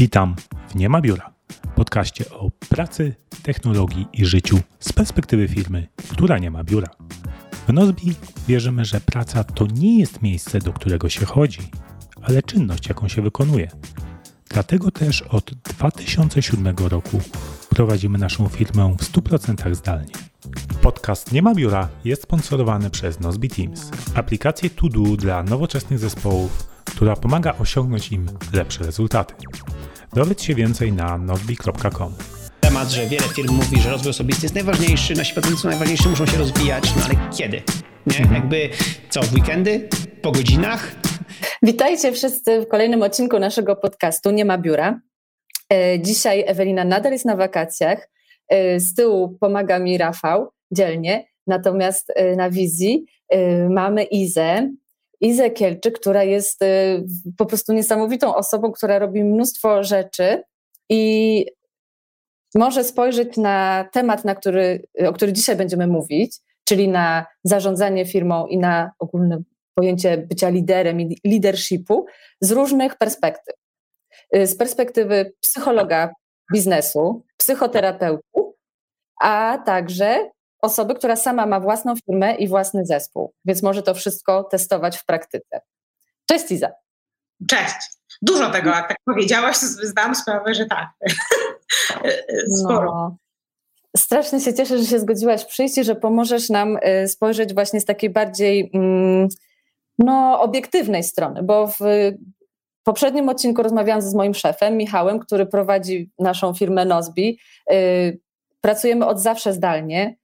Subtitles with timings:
[0.00, 0.36] Witam
[0.68, 1.30] w Nie ma biura,
[1.74, 6.88] podcaście o pracy, technologii i życiu z perspektywy firmy, która nie ma biura.
[7.68, 8.14] W Nozbi
[8.48, 11.58] wierzymy, że praca to nie jest miejsce, do którego się chodzi,
[12.22, 13.70] ale czynność, jaką się wykonuje.
[14.48, 17.20] Dlatego też od 2007 roku
[17.68, 20.12] prowadzimy naszą firmę w 100% zdalnie.
[20.82, 26.70] Podcast Nie ma biura jest sponsorowany przez Nozbi Teams, aplikację to do dla nowoczesnych zespołów,
[26.84, 29.34] która pomaga osiągnąć im lepsze rezultaty.
[30.12, 32.14] Dowiedz się więcej na nozbi.com.
[32.60, 36.26] Temat, że wiele firm mówi, że rozwój osobisty jest najważniejszy, nasi pracownicy są najważniejsi, muszą
[36.26, 37.62] się rozwijać, no ale kiedy?
[38.06, 38.18] Nie?
[38.18, 38.34] Mhm.
[38.34, 38.70] Jakby
[39.10, 39.88] co, w weekendy?
[40.22, 40.94] Po godzinach?
[41.62, 45.00] Witajcie wszyscy w kolejnym odcinku naszego podcastu Nie ma biura.
[45.72, 48.10] E, dzisiaj Ewelina nadal jest na wakacjach.
[48.48, 53.04] E, z tyłu pomaga mi Rafał dzielnie, natomiast e, na wizji
[53.68, 54.70] mamy Izę,
[55.20, 56.60] Izę Kielczy, która jest
[57.36, 60.42] po prostu niesamowitą osobą, która robi mnóstwo rzeczy
[60.88, 61.46] i
[62.54, 68.46] może spojrzeć na temat, na który, o który dzisiaj będziemy mówić, czyli na zarządzanie firmą
[68.46, 69.42] i na ogólne
[69.74, 72.06] pojęcie bycia liderem i leadershipu
[72.40, 73.54] z różnych perspektyw.
[74.36, 76.12] Y, z perspektywy psychologa
[76.52, 78.22] biznesu, psychoterapeuty,
[79.20, 80.30] a także
[80.62, 85.04] osoby, która sama ma własną firmę i własny zespół, więc może to wszystko testować w
[85.04, 85.60] praktyce.
[86.26, 86.70] Cześć Iza.
[87.48, 87.76] Cześć.
[88.22, 90.88] Dużo tego, jak tak powiedziałaś, zdałam sprawę, że tak.
[92.60, 92.84] Sporo.
[92.84, 93.16] No.
[93.96, 97.84] Strasznie się cieszę, że się zgodziłaś przyjść i że pomożesz nam y, spojrzeć właśnie z
[97.84, 99.28] takiej bardziej mm,
[99.98, 101.78] no, obiektywnej strony, bo w
[102.84, 107.38] poprzednim odcinku rozmawiałam z moim szefem, Michałem, który prowadzi naszą firmę Nozbi.
[107.72, 108.20] Y,
[108.60, 110.16] pracujemy od zawsze zdalnie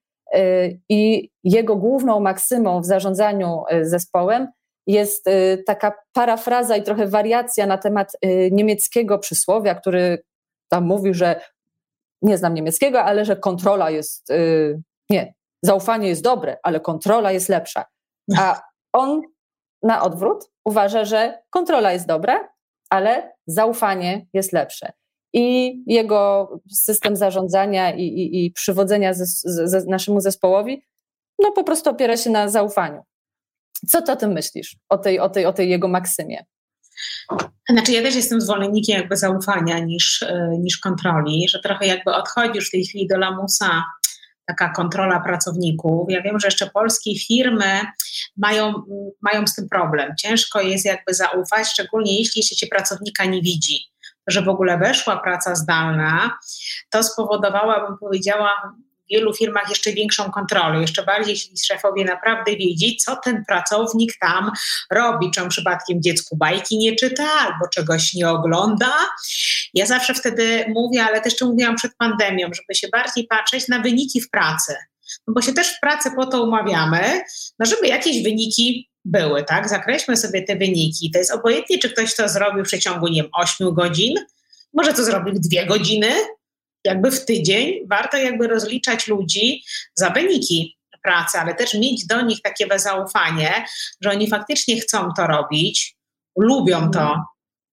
[0.88, 4.48] i jego główną maksymą w zarządzaniu y, zespołem
[4.86, 5.24] jest
[5.66, 8.12] taka parafraza i trochę wariacja na temat
[8.50, 10.22] niemieckiego przysłowia, który
[10.68, 11.40] tam mówił, że
[12.22, 14.28] nie znam niemieckiego, ale że kontrola jest,
[15.10, 17.84] nie, zaufanie jest dobre, ale kontrola jest lepsza.
[18.38, 18.62] A
[18.92, 19.22] on
[19.82, 22.48] na odwrót uważa, że kontrola jest dobra,
[22.90, 24.92] ale zaufanie jest lepsze.
[25.38, 29.24] I jego system zarządzania i, i, i przywodzenia ze,
[29.68, 30.82] ze naszemu zespołowi
[31.38, 33.02] no po prostu opiera się na zaufaniu.
[33.88, 36.44] Co ty o tym myślisz, o tej, o tej, o tej jego maksymie?
[37.68, 42.68] Znaczy ja też jestem zwolennikiem jakby zaufania niż, e, niż kontroli, że trochę jakby odchodzisz
[42.68, 43.84] w tej chwili do lamusa
[44.46, 46.10] taka kontrola pracowników.
[46.10, 47.80] Ja wiem, że jeszcze polskie firmy
[48.36, 48.72] mają,
[49.22, 50.14] mają z tym problem.
[50.18, 53.78] Ciężko jest jakby zaufać, szczególnie jeśli się pracownika nie widzi.
[54.26, 56.38] Że w ogóle weszła praca zdalna,
[56.90, 58.76] to spowodowała, bym powiedziała,
[59.10, 64.50] wielu firmach jeszcze większą kontrolę, jeszcze bardziej, jeśli szefowie naprawdę wiedzieć, co ten pracownik tam
[64.90, 68.92] robi, czy on przypadkiem dziecku bajki nie czyta albo czegoś nie ogląda.
[69.74, 73.80] Ja zawsze wtedy mówię, ale też jeszcze mówiłam przed pandemią, żeby się bardziej patrzeć na
[73.80, 74.74] wyniki w pracy.
[75.26, 77.22] No bo się też w pracy po to umawiamy,
[77.58, 79.68] no żeby jakieś wyniki były, tak?
[79.68, 81.10] Zakreślmy sobie te wyniki.
[81.10, 84.14] To jest obojętnie, czy ktoś to zrobił w przeciągu, nie wiem, 8 godzin,
[84.74, 86.10] może to zrobił w 2 godziny,
[86.84, 89.62] jakby w tydzień warto jakby rozliczać ludzi
[89.94, 93.64] za wyniki pracy, ale też mieć do nich takie zaufanie,
[94.00, 95.96] że oni faktycznie chcą to robić,
[96.38, 97.20] lubią to mhm.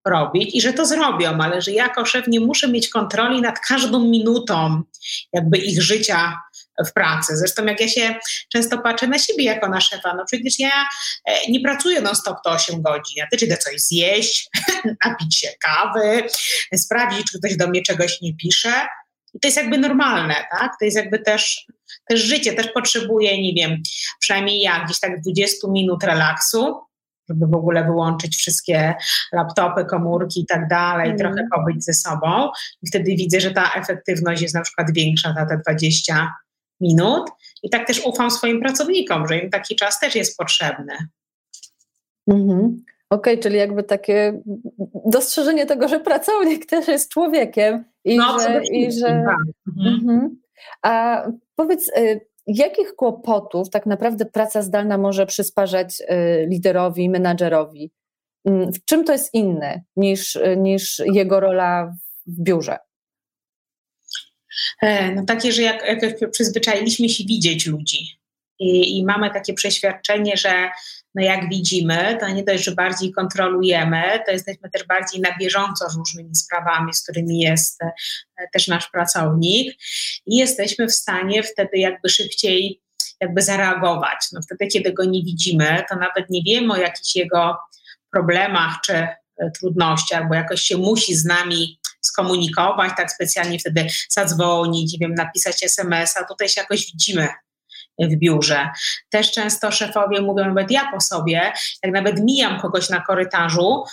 [0.07, 3.99] robić i że to zrobią, ale że jako szef nie muszę mieć kontroli nad każdą
[3.99, 4.81] minutą
[5.33, 6.39] jakby ich życia
[6.87, 7.37] w pracy.
[7.37, 8.15] Zresztą jak ja się
[8.51, 10.87] często patrzę na siebie jako na szefa, no przecież ja
[11.25, 13.13] e, nie pracuję non stop to 8 godzin.
[13.17, 14.49] Ja też idę coś zjeść,
[15.05, 16.23] napić się kawy,
[16.75, 18.87] sprawdzić, czy ktoś do mnie czegoś nie pisze,
[19.33, 20.71] i to jest jakby normalne, tak?
[20.79, 21.67] To jest jakby też,
[22.07, 23.81] też życie, też potrzebuje, nie wiem,
[24.19, 26.81] przynajmniej ja gdzieś tak 20 minut relaksu,
[27.29, 28.93] żeby w ogóle wyłączyć wszystkie
[29.31, 31.17] laptopy, komórki i tak dalej, mm.
[31.17, 32.49] trochę pobyć ze sobą.
[32.81, 36.33] I wtedy widzę, że ta efektywność jest na przykład większa na te 20
[36.83, 37.29] minut.
[37.63, 40.93] I tak też ufam swoim pracownikom, że im taki czas też jest potrzebny.
[42.27, 42.83] Mhm.
[43.09, 44.41] Okej, okay, czyli jakby takie
[45.05, 48.61] dostrzeżenie tego, że pracownik też jest człowiekiem i no, że.
[48.71, 49.37] I że tak.
[49.67, 49.95] mhm.
[49.95, 50.41] Mhm.
[50.81, 51.23] A
[51.55, 57.91] powiedz, y, jakich kłopotów tak naprawdę praca zdalna może przysparzać y, liderowi, menadżerowi?
[58.45, 61.93] Mm, w czym to jest inne niż, niż jego rola
[62.27, 62.77] w biurze?
[64.81, 68.19] E, no takie, że jak, jak przyzwyczailiśmy się widzieć ludzi
[68.59, 70.69] i, i mamy takie przeświadczenie, że
[71.15, 75.89] no jak widzimy, to nie dość, że bardziej kontrolujemy, to jesteśmy też bardziej na bieżąco
[75.89, 77.91] z różnymi sprawami, z którymi jest e,
[78.53, 79.73] też nasz pracownik
[80.25, 82.83] i jesteśmy w stanie wtedy jakby szybciej
[83.19, 84.19] jakby zareagować.
[84.31, 87.57] No wtedy, kiedy go nie widzimy, to nawet nie wiemy o jakichś jego
[88.11, 89.17] problemach czy e,
[89.59, 96.25] trudnościach, bo jakoś się musi z nami skomunikować, tak specjalnie wtedy zadzwonić, wiem, napisać SMS-a.
[96.25, 97.27] Tutaj się jakoś widzimy
[97.99, 98.69] w biurze.
[99.09, 101.53] Też często szefowie mówią, nawet ja po sobie,
[101.83, 103.83] jak nawet mijam kogoś na korytarzu,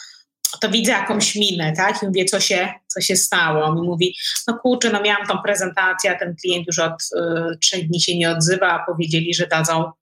[0.60, 2.02] to widzę jakąś minę, tak?
[2.02, 3.74] I mówię, co się, co się stało.
[3.74, 4.16] Mi mówi,
[4.48, 8.18] no kurczę, no miałam tą prezentację, a ten klient już od y, trzech dni się
[8.18, 9.92] nie odzywa, a powiedzieli, że dadzą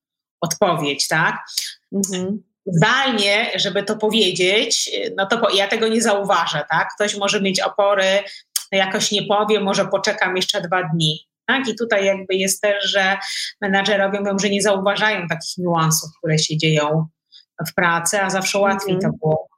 [0.41, 1.37] odpowiedź, tak?
[1.93, 2.48] Mhm.
[2.73, 6.89] Zdalnie, żeby to powiedzieć, no to ja tego nie zauważę, tak?
[6.95, 8.23] Ktoś może mieć opory,
[8.73, 11.29] no jakoś nie powie, może poczekam jeszcze dwa dni.
[11.47, 11.69] Tak?
[11.69, 13.17] I tutaj jakby jest też, że
[13.61, 17.07] menadżerowie mówią, że nie zauważają takich niuansów, które się dzieją
[17.71, 19.03] w pracy, a zawsze łatwiej mm.
[19.03, 19.49] to było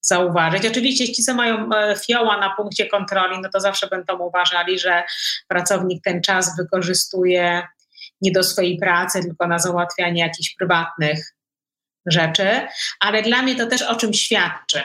[0.00, 0.66] zauważyć.
[0.66, 5.02] Oczywiście ci, co mają e, fioła na punkcie kontroli, no to zawsze będą uważali, że
[5.48, 7.62] pracownik ten czas wykorzystuje
[8.20, 11.34] nie do swojej pracy, tylko na załatwianie jakichś prywatnych
[12.06, 12.46] rzeczy,
[13.00, 14.82] ale dla mnie to też o czym świadczy.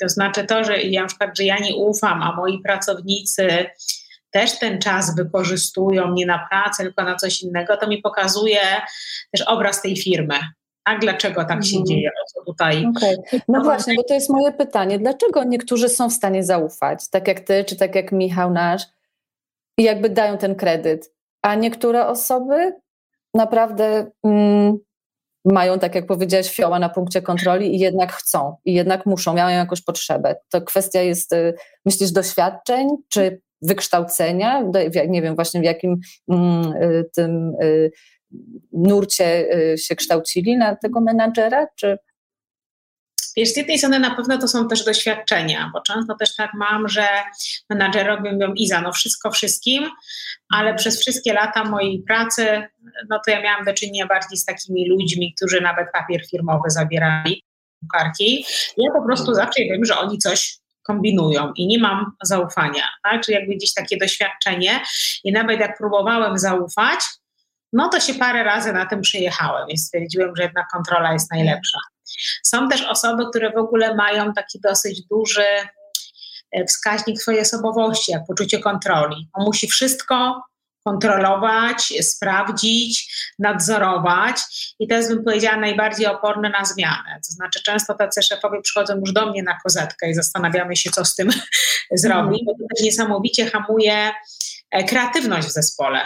[0.00, 3.66] To znaczy to, że ja na przykład, że ja nie ufam, a moi pracownicy
[4.30, 8.60] też ten czas wykorzystują nie na pracę, tylko na coś innego, to mi pokazuje
[9.32, 10.34] też obraz tej firmy.
[10.84, 11.86] A dlaczego tak się mhm.
[11.86, 12.10] dzieje?
[12.34, 12.86] Co tutaj?
[12.96, 13.40] Okay.
[13.48, 14.98] No właśnie, bo to jest moje pytanie.
[14.98, 18.82] Dlaczego niektórzy są w stanie zaufać, tak jak ty, czy tak jak Michał nasz,
[19.78, 21.12] i jakby dają ten kredyt,
[21.42, 22.72] a niektóre osoby
[23.34, 24.78] naprawdę mm,
[25.52, 29.58] mają, tak jak powiedziałaś, fioła na punkcie kontroli i jednak chcą, i jednak muszą, mają
[29.58, 30.36] jakąś potrzebę.
[30.48, 31.54] To kwestia jest, y,
[31.84, 34.62] myślisz, doświadczeń, czy wykształcenia,
[35.08, 35.96] nie wiem właśnie w jakim
[36.28, 37.90] mm, y, tym y,
[38.72, 39.46] nurcie
[39.78, 41.98] się kształcili na tego menadżera, czy
[43.36, 46.88] Wiesz, z jednej strony na pewno to są też doświadczenia, bo często też tak mam,
[46.88, 47.08] że
[47.70, 49.90] menadżerowie mówią Iza, no wszystko wszystkim,
[50.54, 52.68] ale przez wszystkie lata mojej pracy,
[53.10, 57.44] no to ja miałam do czynienia bardziej z takimi ludźmi, którzy nawet papier firmowy zabierali,
[57.92, 58.44] karki.
[58.76, 63.22] Ja po prostu zawsze wiem, że oni coś kombinują i nie mam zaufania, tak?
[63.22, 64.80] Czy jakby gdzieś takie doświadczenie
[65.24, 67.00] i nawet jak próbowałem zaufać,
[67.72, 71.78] no to się parę razy na tym przyjechałem i stwierdziłem, że jednak kontrola jest najlepsza.
[72.42, 75.46] Są też osoby, które w ogóle mają taki dosyć duży
[76.52, 79.28] e, wskaźnik swojej osobowości, jak poczucie kontroli.
[79.32, 80.42] On musi wszystko
[80.86, 84.36] kontrolować, sprawdzić, nadzorować
[84.78, 87.20] i to jest, bym powiedziała, najbardziej oporne na zmianę.
[87.26, 91.04] To znaczy często tacy szefowie przychodzą już do mnie na kozetkę i zastanawiamy się, co
[91.04, 91.30] z tym
[92.02, 94.10] zrobić, bo to też niesamowicie hamuje
[94.70, 96.00] e, kreatywność w zespole.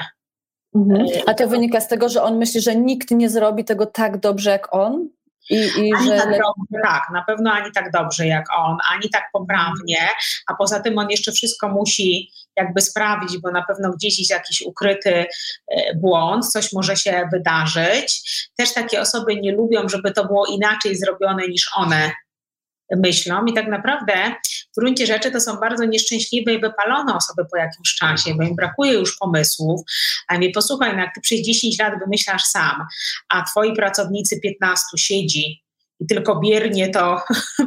[0.74, 1.06] Mhm.
[1.26, 4.50] A to wynika z tego, że on myśli, że nikt nie zrobi tego tak dobrze
[4.50, 5.08] jak on?
[5.50, 6.16] I, i ani że...
[6.16, 10.08] tak, dobrze, tak, na pewno ani tak dobrze jak on, ani tak poprawnie,
[10.46, 14.62] a poza tym on jeszcze wszystko musi jakby sprawdzić, bo na pewno gdzieś jest jakiś
[14.62, 18.22] ukryty e, błąd, coś może się wydarzyć.
[18.56, 22.12] Też takie osoby nie lubią, żeby to było inaczej zrobione niż one
[22.96, 24.12] myślą i tak naprawdę
[24.76, 28.56] w gruncie rzeczy to są bardzo nieszczęśliwe i wypalone osoby po jakimś czasie, bo im
[28.56, 29.81] brakuje już pomysłów,
[30.28, 32.87] a mnie posłuchaj, no jak ty przez 10 lat wymyślasz sam,
[33.28, 35.62] a twoi pracownicy 15 siedzi
[36.00, 37.22] i tylko biernie to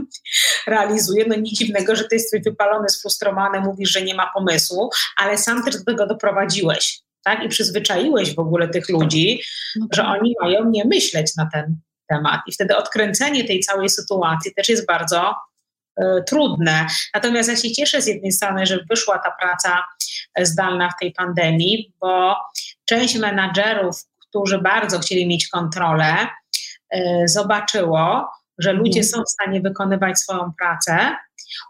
[0.68, 5.38] realizuje, no nic dziwnego, że ty jesteś wypalony, sfrustrowany, mówisz, że nie ma pomysłu, ale
[5.38, 7.00] sam też do tego doprowadziłeś.
[7.24, 7.44] Tak?
[7.44, 9.42] I przyzwyczaiłeś w ogóle tych ludzi,
[9.76, 10.12] no że tak.
[10.12, 11.78] oni mają nie myśleć na ten
[12.14, 12.42] temat.
[12.48, 15.36] I wtedy odkręcenie tej całej sytuacji też jest bardzo
[16.00, 16.88] y, trudne.
[17.14, 19.84] Natomiast ja się cieszę z jednej strony, że wyszła ta praca
[20.42, 22.36] zdalna w tej pandemii, bo
[22.86, 23.96] część menadżerów,
[24.30, 26.28] którzy bardzo chcieli mieć kontrolę,
[26.96, 29.06] y, zobaczyło, że ludzie mhm.
[29.06, 31.16] są w stanie wykonywać swoją pracę.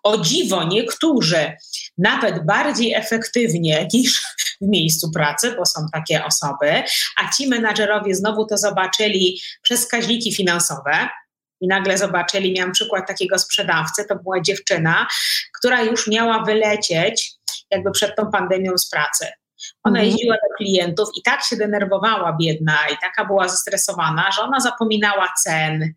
[0.03, 1.57] O dziwo, niektórzy
[1.97, 4.21] nawet bardziej efektywnie niż
[4.61, 6.83] w miejscu pracy, bo są takie osoby,
[7.17, 11.09] a ci menadżerowie znowu to zobaczyli przez wskaźniki finansowe.
[11.61, 15.07] I nagle zobaczyli, miałam przykład takiego sprzedawcy, to była dziewczyna,
[15.57, 17.33] która już miała wylecieć
[17.71, 19.27] jakby przed tą pandemią z pracy.
[19.83, 20.05] Ona mhm.
[20.05, 25.33] jeździła do klientów i tak się denerwowała biedna i taka była zestresowana, że ona zapominała
[25.43, 25.93] cen, e,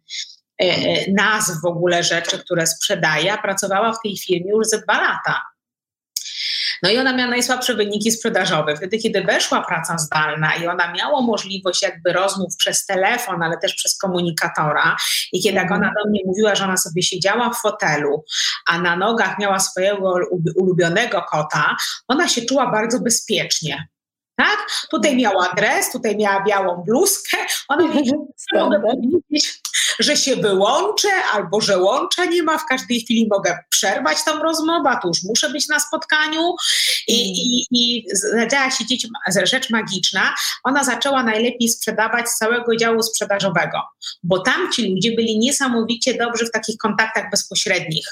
[0.64, 5.00] e, nazw w ogóle rzeczy, które sprzedaje, a pracowała w tej firmie już ze dwa
[5.00, 5.42] lata.
[6.82, 8.76] No i ona miała najsłabsze wyniki sprzedażowe.
[8.76, 13.74] Wtedy, kiedy weszła praca zdalna i ona miała możliwość jakby rozmów przez telefon, ale też
[13.74, 14.96] przez komunikatora
[15.32, 18.24] i kiedy jak ona do mnie mówiła, że ona sobie siedziała w fotelu,
[18.68, 20.14] a na nogach miała swojego
[20.56, 21.76] ulubionego kota,
[22.08, 23.88] ona się czuła bardzo bezpiecznie.
[24.36, 24.66] Tak?
[24.90, 27.36] Tutaj miała dres, tutaj miała białą bluzkę.
[27.68, 28.12] Ona mi
[28.54, 29.60] mogę powiedzieć,
[29.98, 32.58] że się wyłączę albo że łącza nie ma.
[32.58, 36.54] W każdej chwili mogę przerwać tą rozmowę, a tu już muszę być na spotkaniu.
[37.08, 37.34] I, mm.
[37.34, 38.04] i, i
[38.36, 39.08] zadziała się dzieci,
[39.44, 40.34] rzecz magiczna.
[40.64, 43.82] Ona zaczęła najlepiej sprzedawać z całego działu sprzedażowego,
[44.22, 48.06] bo tam ci ludzie byli niesamowicie dobrzy w takich kontaktach bezpośrednich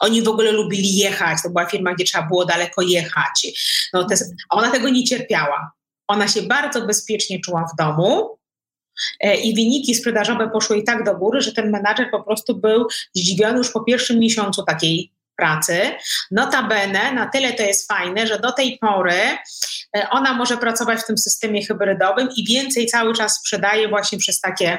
[0.00, 3.46] Oni w ogóle lubili jechać, to była firma, gdzie trzeba było daleko jechać.
[3.92, 4.06] No,
[4.50, 5.72] a ona tego nie cierpiała.
[6.08, 8.38] Ona się bardzo bezpiecznie czuła w domu,
[9.44, 13.58] i wyniki sprzedażowe poszły i tak do góry, że ten menadżer po prostu był zdziwiony
[13.58, 15.80] już po pierwszym miesiącu takiej pracy.
[16.30, 19.20] Notabene, na tyle to jest fajne, że do tej pory
[19.96, 24.40] e, ona może pracować w tym systemie hybrydowym i więcej cały czas sprzedaje właśnie przez
[24.40, 24.78] takie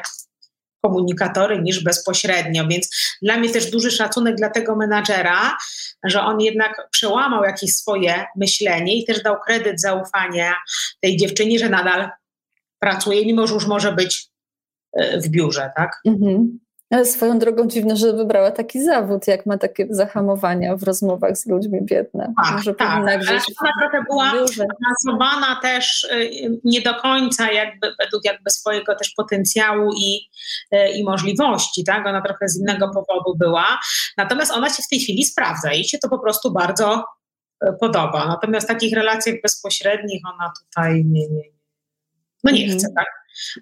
[0.81, 2.67] komunikatory niż bezpośrednio.
[2.67, 2.89] Więc
[3.21, 5.57] dla mnie też duży szacunek dla tego menadżera,
[6.03, 10.53] że on jednak przełamał jakieś swoje myślenie i też dał kredyt zaufania
[11.01, 12.09] tej dziewczynie, że nadal
[12.79, 14.29] pracuje, mimo że już może być
[14.93, 16.01] e, w biurze, tak?
[16.05, 16.60] Mhm.
[16.89, 21.46] Ale swoją drogą dziwne, że wybrała taki zawód, jak ma takie zahamowania w rozmowach z
[21.46, 22.34] ludźmi biedne.
[22.43, 22.89] Tak, Może tak.
[22.89, 24.34] powinna gdzieś ona trochę była
[24.89, 30.29] nasowana też y, nie do końca jakby według jakby swojego też potencjału i,
[30.74, 32.07] y, i możliwości, tak?
[32.07, 33.79] Ona trochę z innego powodu była.
[34.17, 37.03] Natomiast ona się w tej chwili sprawdza i się to po prostu bardzo
[37.79, 38.27] podoba.
[38.27, 41.56] Natomiast w takich relacjach bezpośrednich ona tutaj nie, nie,
[42.44, 42.79] no nie mhm.
[42.79, 43.08] chce, tak?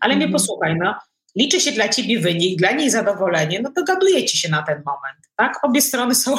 [0.01, 0.95] Ale mm mnie posłuchaj, no
[1.35, 5.59] liczy się dla ciebie wynik, dla niej zadowolenie, no dogadujecie się na ten moment, tak?
[5.63, 6.35] Obie strony są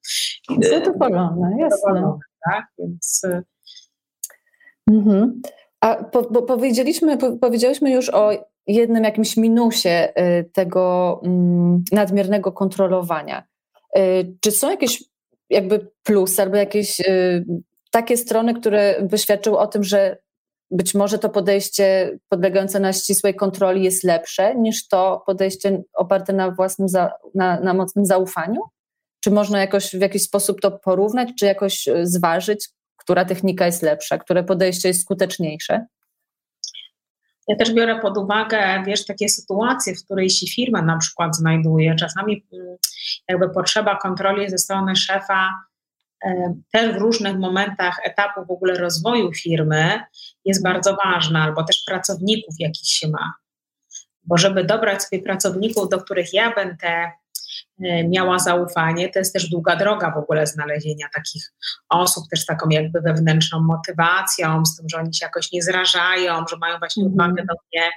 [0.70, 2.18] zadowolone, jasne.
[2.50, 2.66] Tak?
[2.78, 3.24] Więc...
[3.24, 3.42] Y,
[4.90, 5.42] mhm.
[5.80, 8.30] A po, bo powiedzieliśmy, po, powiedzieliśmy już o
[8.66, 13.46] jednym jakimś minusie y, tego mm, nadmiernego kontrolowania.
[13.98, 15.04] Y, czy są jakieś
[15.50, 17.00] jakby plusy albo jakieś
[17.90, 20.18] takie strony, które by świadczyły o tym, że
[20.70, 26.50] być może to podejście podlegające na ścisłej kontroli jest lepsze niż to podejście oparte na
[26.50, 28.60] własnym, za, na, na mocnym zaufaniu?
[29.20, 33.82] Czy można jakoś w jakiś sposób to porównać, czy jakoś e, zważyć, która technika jest
[33.82, 35.86] lepsza, które podejście jest skuteczniejsze?
[37.48, 41.94] Ja też biorę pod uwagę, wiesz, takie sytuacje, w której się firma na przykład znajduje.
[41.94, 42.76] Czasami mm,
[43.28, 45.50] jakby potrzeba kontroli ze strony szefa
[46.72, 50.00] też w różnych momentach etapu w ogóle rozwoju firmy
[50.44, 53.34] jest bardzo ważna, albo też pracowników, jakich się ma.
[54.24, 57.67] Bo żeby dobrać sobie pracowników, do których ja będę E,
[58.08, 59.08] miała zaufanie.
[59.08, 61.52] To jest też długa droga w ogóle znalezienia takich
[61.88, 66.56] osób, też taką jakby wewnętrzną motywacją, z tym, że oni się jakoś nie zrażają, że
[66.56, 67.12] mają właśnie mm.
[67.12, 67.90] odwagę do mnie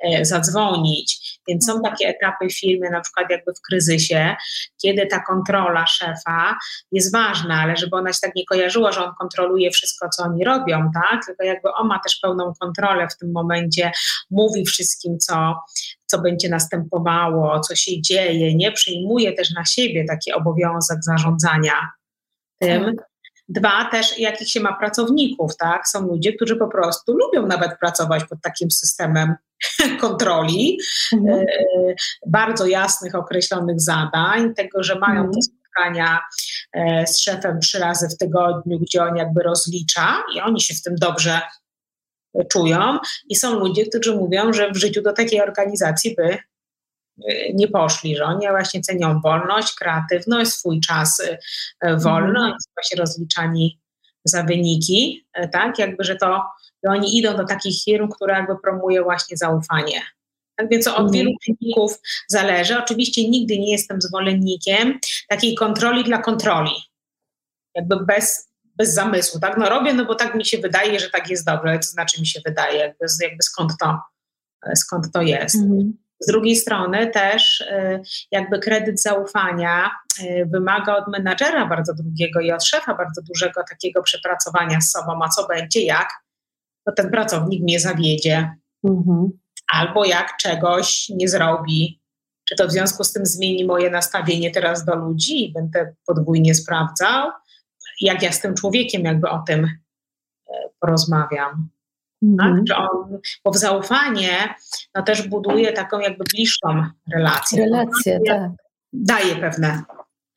[0.00, 1.40] e, zadzwonić.
[1.48, 4.36] Więc są takie etapy w firmie, na przykład jakby w kryzysie,
[4.82, 6.58] kiedy ta kontrola szefa
[6.92, 10.44] jest ważna, ale żeby ona się tak nie kojarzyła, że on kontroluje wszystko, co oni
[10.44, 11.26] robią, tak?
[11.26, 13.92] Tylko jakby on ma też pełną kontrolę w tym momencie,
[14.30, 15.54] mówi wszystkim, co,
[16.06, 21.90] co będzie następowało, co się dzieje, nie przyjmuje też na siebie taki obowiązek zarządzania
[22.60, 22.84] tym.
[22.84, 23.06] Tak.
[23.48, 25.88] Dwa, też jakich się ma pracowników, tak?
[25.88, 29.34] Są ludzie, którzy po prostu lubią nawet pracować pod takim systemem
[30.00, 30.78] kontroli,
[31.12, 31.38] mhm.
[31.38, 31.44] e,
[32.26, 35.32] bardzo jasnych, określonych zadań, tego, że mają mhm.
[35.32, 36.20] te spotkania
[36.72, 40.82] e, z szefem trzy razy w tygodniu, gdzie on jakby rozlicza i oni się w
[40.82, 41.40] tym dobrze
[42.52, 42.98] czują.
[43.28, 46.38] I są ludzie, którzy mówią, że w życiu do takiej organizacji by
[47.54, 51.38] nie poszli, że oni właśnie cenią wolność, kreatywność, swój czas y,
[51.96, 52.50] wolny, mm.
[52.50, 53.80] są właśnie rozliczani
[54.24, 56.42] za wyniki, y, tak, jakby, że to
[56.88, 60.02] oni idą do takich firm, które jakby promuje właśnie zaufanie.
[60.56, 61.12] Tak więc od mm.
[61.12, 62.78] wielu czynników zależy.
[62.78, 66.72] Oczywiście nigdy nie jestem zwolennikiem takiej kontroli dla kontroli.
[67.74, 69.56] Jakby bez bez zamysłu, tak?
[69.58, 72.20] No robię, no bo tak mi się wydaje, że tak jest dobrze, ale to znaczy
[72.20, 73.98] mi się wydaje, jakby, jakby skąd, to,
[74.66, 75.56] e, skąd to jest.
[75.56, 76.03] Mhm.
[76.24, 78.00] Z drugiej strony też e,
[78.30, 79.90] jakby kredyt zaufania
[80.22, 85.20] e, wymaga od menadżera bardzo drugiego i od szefa bardzo dużego takiego przepracowania z sobą,
[85.24, 86.08] a co będzie, jak
[86.86, 88.54] to ten pracownik mnie zawiedzie,
[88.84, 89.30] mhm.
[89.72, 92.00] albo jak czegoś nie zrobi,
[92.48, 96.54] czy to w związku z tym zmieni moje nastawienie teraz do ludzi i będę podwójnie
[96.54, 97.30] sprawdzał,
[98.00, 99.70] jak ja z tym człowiekiem jakby o tym e,
[100.80, 101.68] porozmawiam.
[102.24, 102.56] Mhm.
[102.56, 102.66] Tak?
[102.68, 104.54] Że on, bo w zaufanie
[104.94, 107.64] no też buduje taką jakby bliższą relację.
[107.64, 108.50] Relacje, tak.
[108.92, 109.82] Daje pewne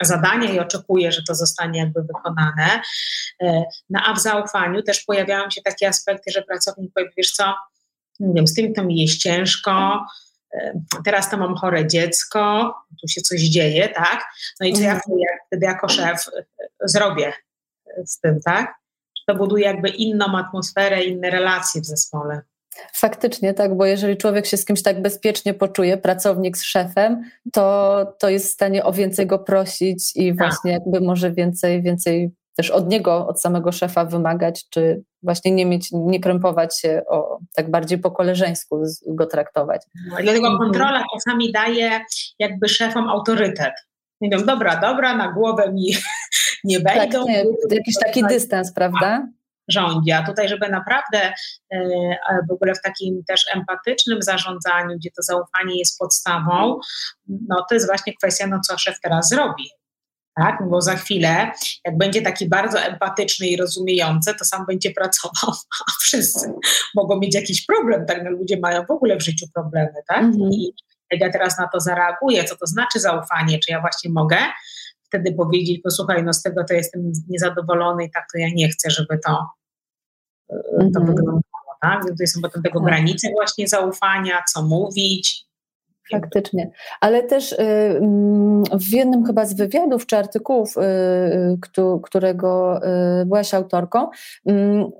[0.01, 2.82] zadania i oczekuje, że to zostanie jakby wykonane.
[3.41, 7.56] E, no a w zaufaniu też pojawiają się takie aspekty, że pracownik powie, wiesz co,
[8.20, 10.06] nie wiem, z tym to mi jest ciężko,
[10.53, 14.25] e, teraz to mam chore dziecko, tu się coś dzieje, tak?
[14.60, 15.20] No i co ja mhm.
[15.48, 16.25] wtedy jako szef
[16.86, 17.34] zrobię
[18.06, 18.74] z tym, tak?
[19.30, 22.42] To buduje jakby inną atmosferę, inne relacje w zespole.
[22.94, 28.06] Faktycznie tak, bo jeżeli człowiek się z kimś tak bezpiecznie poczuje, pracownik z szefem, to,
[28.20, 30.38] to jest w stanie o więcej go prosić i tak.
[30.38, 35.66] właśnie jakby może więcej, więcej też od niego, od samego szefa wymagać, czy właśnie nie
[35.66, 39.82] mieć, nie krępować się o tak bardziej po koleżeńsku go traktować.
[40.10, 42.02] No, dlatego kontrola czasami daje
[42.40, 43.74] jakby szefom autorytet
[44.22, 45.94] Mówią, dobra, dobra, na głowę mi
[46.68, 47.28] nie tak, będą.
[47.28, 49.28] Nie, jakiś taki dystans, prawda?
[49.68, 50.12] rządzi.
[50.12, 51.34] A tutaj, żeby naprawdę
[51.72, 51.80] e,
[52.50, 56.80] w ogóle w takim też empatycznym zarządzaniu, gdzie to zaufanie jest podstawą,
[57.28, 59.70] no to jest właśnie kwestia, no co szef teraz zrobi.
[60.36, 60.58] Tak?
[60.62, 61.52] No bo za chwilę,
[61.86, 65.56] jak będzie taki bardzo empatyczny i rozumiejący, to sam będzie pracował,
[65.88, 66.54] a wszyscy
[66.96, 68.24] mogą mieć jakiś problem, tak?
[68.24, 70.24] No ludzie mają w ogóle w życiu problemy, tak?
[70.24, 70.52] Mhm.
[70.54, 70.74] I
[71.12, 74.38] jak ja teraz na to zareaguję, co to znaczy zaufanie, czy ja właśnie mogę
[75.08, 78.90] wtedy powiedzieć, posłuchaj, no z tego to jestem niezadowolony i tak to ja nie chcę,
[78.90, 79.48] żeby to,
[80.50, 80.94] mm -hmm.
[80.94, 81.42] to wyglądało,
[81.82, 82.08] tak?
[82.08, 82.88] Tutaj są potem tego tak.
[82.88, 85.48] granice właśnie zaufania, co mówić.
[86.12, 86.72] Faktycznie.
[87.02, 92.82] Ale też y, mm, w jednym chyba z wywiadów czy artykułów, y, y, którego
[93.26, 94.10] byłaś autorką,
[94.46, 94.92] mm,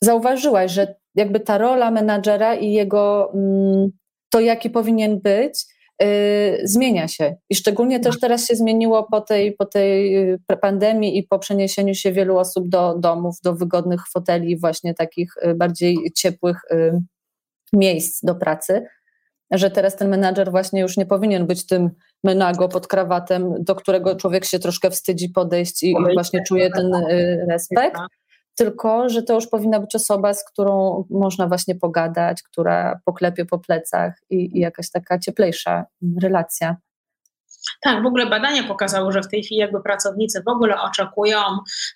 [0.00, 3.90] zauważyłaś, że jakby ta rola menadżera i jego mm,
[4.30, 5.64] to, jaki powinien być,
[6.64, 7.36] zmienia się.
[7.50, 11.94] I szczególnie też teraz się zmieniło po tej, po tej y, pandemii i po przeniesieniu
[11.94, 16.60] się wielu osób do domów, do wygodnych foteli, właśnie takich y, bardziej ciepłych
[17.72, 18.86] miejsc do pracy,
[19.50, 21.90] że teraz ten menadżer właśnie już nie powinien być tym
[22.24, 26.92] menago pod krawatem, do którego człowiek się troszkę wstydzi podejść i właśnie czuje ten
[27.48, 27.96] respekt
[28.54, 33.58] tylko że to już powinna być osoba, z którą można właśnie pogadać, która poklepie po
[33.58, 35.84] plecach i, i jakaś taka cieplejsza
[36.22, 36.76] relacja.
[37.82, 41.38] Tak, w ogóle badania pokazały, że w tej chwili jakby pracownicy w ogóle oczekują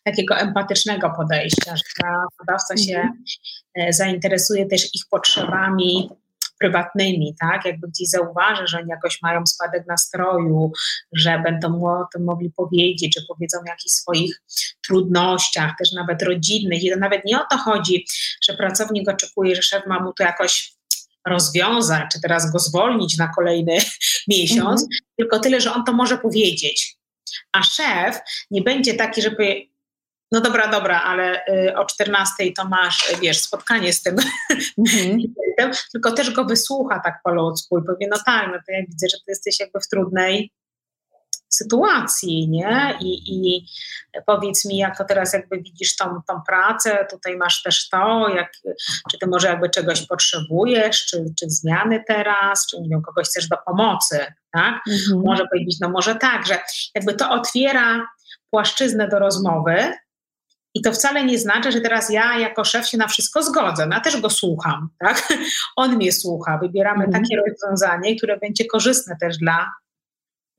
[0.05, 3.25] takiego empatycznego podejścia, że pracodawca się mhm.
[3.75, 6.11] e, zainteresuje też ich potrzebami
[6.59, 7.65] prywatnymi, tak?
[7.65, 10.73] Jakby gdzieś zauważy, że oni jakoś mają spadek nastroju,
[11.13, 14.43] że będą o tym mogli powiedzieć, że powiedzą o jakichś swoich
[14.87, 16.83] trudnościach, też nawet rodzinnych.
[16.83, 18.07] I to nawet nie o to chodzi,
[18.43, 20.73] że pracownik oczekuje, że szef ma mu to jakoś
[21.27, 23.79] rozwiązać, czy teraz go zwolnić na kolejny
[24.29, 24.89] miesiąc, mhm.
[25.17, 26.99] tylko tyle, że on to może powiedzieć.
[27.53, 28.19] A szef
[28.51, 29.63] nie będzie taki, że powie,
[30.33, 34.17] no dobra, dobra, ale y, o 14 to masz, wiesz, spotkanie z tym
[34.79, 35.19] mhm.
[35.93, 39.07] tylko też go wysłucha tak po ludzku i powie, no tak, no to ja widzę,
[39.11, 40.53] że ty jesteś jakby w trudnej
[41.49, 42.99] sytuacji, nie?
[43.01, 43.67] I, I
[44.27, 48.53] powiedz mi, jak to teraz jakby widzisz tą, tą pracę, tutaj masz też to, jak,
[49.11, 53.49] czy ty może jakby czegoś potrzebujesz, czy, czy zmiany teraz, czy nie wiem, kogoś chcesz
[53.49, 54.75] do pomocy, tak?
[54.89, 55.23] Mhm.
[55.25, 56.59] Może powiedzieć, no może tak, że
[56.95, 58.07] jakby to otwiera
[58.51, 59.93] płaszczyznę do rozmowy,
[60.75, 63.87] i to wcale nie znaczy, że teraz ja jako szef się na wszystko zgodzę.
[63.87, 65.29] No, ja też go słucham, tak?
[65.77, 66.59] On mnie słucha.
[66.59, 67.23] Wybieramy mhm.
[67.23, 69.71] takie rozwiązanie, które będzie korzystne też dla,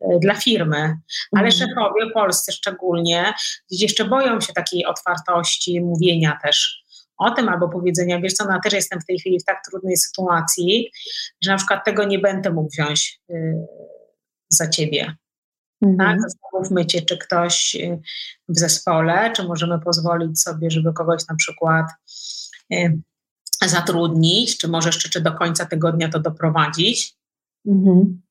[0.01, 0.97] e, dla firmy.
[1.35, 1.51] Ale mhm.
[1.51, 3.33] szefowie polscy szczególnie
[3.71, 6.83] gdzieś jeszcze boją się takiej otwartości, mówienia też
[7.17, 9.97] o tym albo powiedzenia, wiesz co, no też jestem w tej chwili w tak trudnej
[9.97, 10.91] sytuacji,
[11.43, 13.67] że na przykład tego nie będę mógł wziąć y,
[14.49, 15.15] za ciebie.
[15.81, 15.89] Tak?
[15.89, 15.97] Mhm.
[15.97, 16.21] Tak?
[16.21, 17.99] Zastanówmy się, czy ktoś y,
[18.49, 21.85] w zespole, czy możemy pozwolić sobie, żeby kogoś na przykład
[22.73, 22.99] y,
[23.65, 27.15] zatrudnić, czy może jeszcze czy do końca tygodnia to doprowadzić.
[27.67, 28.21] Mhm.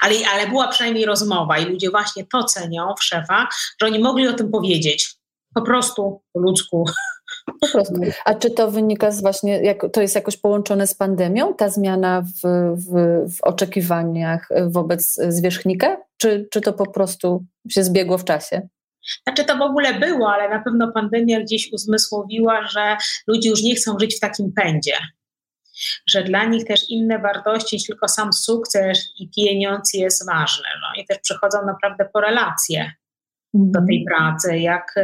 [0.00, 3.48] Ale, ale była przynajmniej rozmowa i ludzie właśnie to cenią w szefach,
[3.80, 5.16] że oni mogli o tym powiedzieć.
[5.54, 6.84] Po prostu po ludzku.
[7.60, 7.94] Po prostu.
[8.24, 12.22] A czy to wynika z właśnie, jak, to jest jakoś połączone z pandemią, ta zmiana
[12.22, 12.92] w, w,
[13.36, 15.96] w oczekiwaniach wobec zwierzchnika?
[16.16, 18.68] Czy, czy to po prostu się zbiegło w czasie?
[19.22, 23.74] Znaczy to w ogóle było, ale na pewno pandemia gdzieś uzmysłowiła, że ludzie już nie
[23.74, 24.94] chcą żyć w takim pędzie.
[26.06, 30.68] Że dla nich też inne wartości niż tylko sam sukces i pieniądz jest ważne.
[30.80, 32.92] No i też przychodzą naprawdę po relacje
[33.54, 34.16] do tej mhm.
[34.16, 34.58] pracy.
[34.58, 34.94] Jak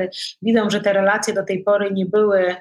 [0.42, 2.56] widzą, że te relacje do tej pory nie były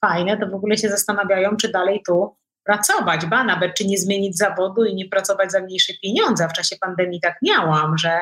[0.00, 4.38] fajne, to w ogóle się zastanawiają, czy dalej tu pracować, ba nawet czy nie zmienić
[4.38, 6.48] zawodu i nie pracować za mniejsze pieniądze.
[6.48, 8.20] W czasie pandemii tak miałam, że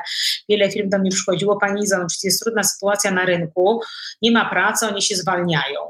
[0.49, 3.81] wiele firm do mnie przychodziło, pani Iza, no przecież jest trudna sytuacja na rynku,
[4.23, 5.81] nie ma pracy, oni się zwalniają.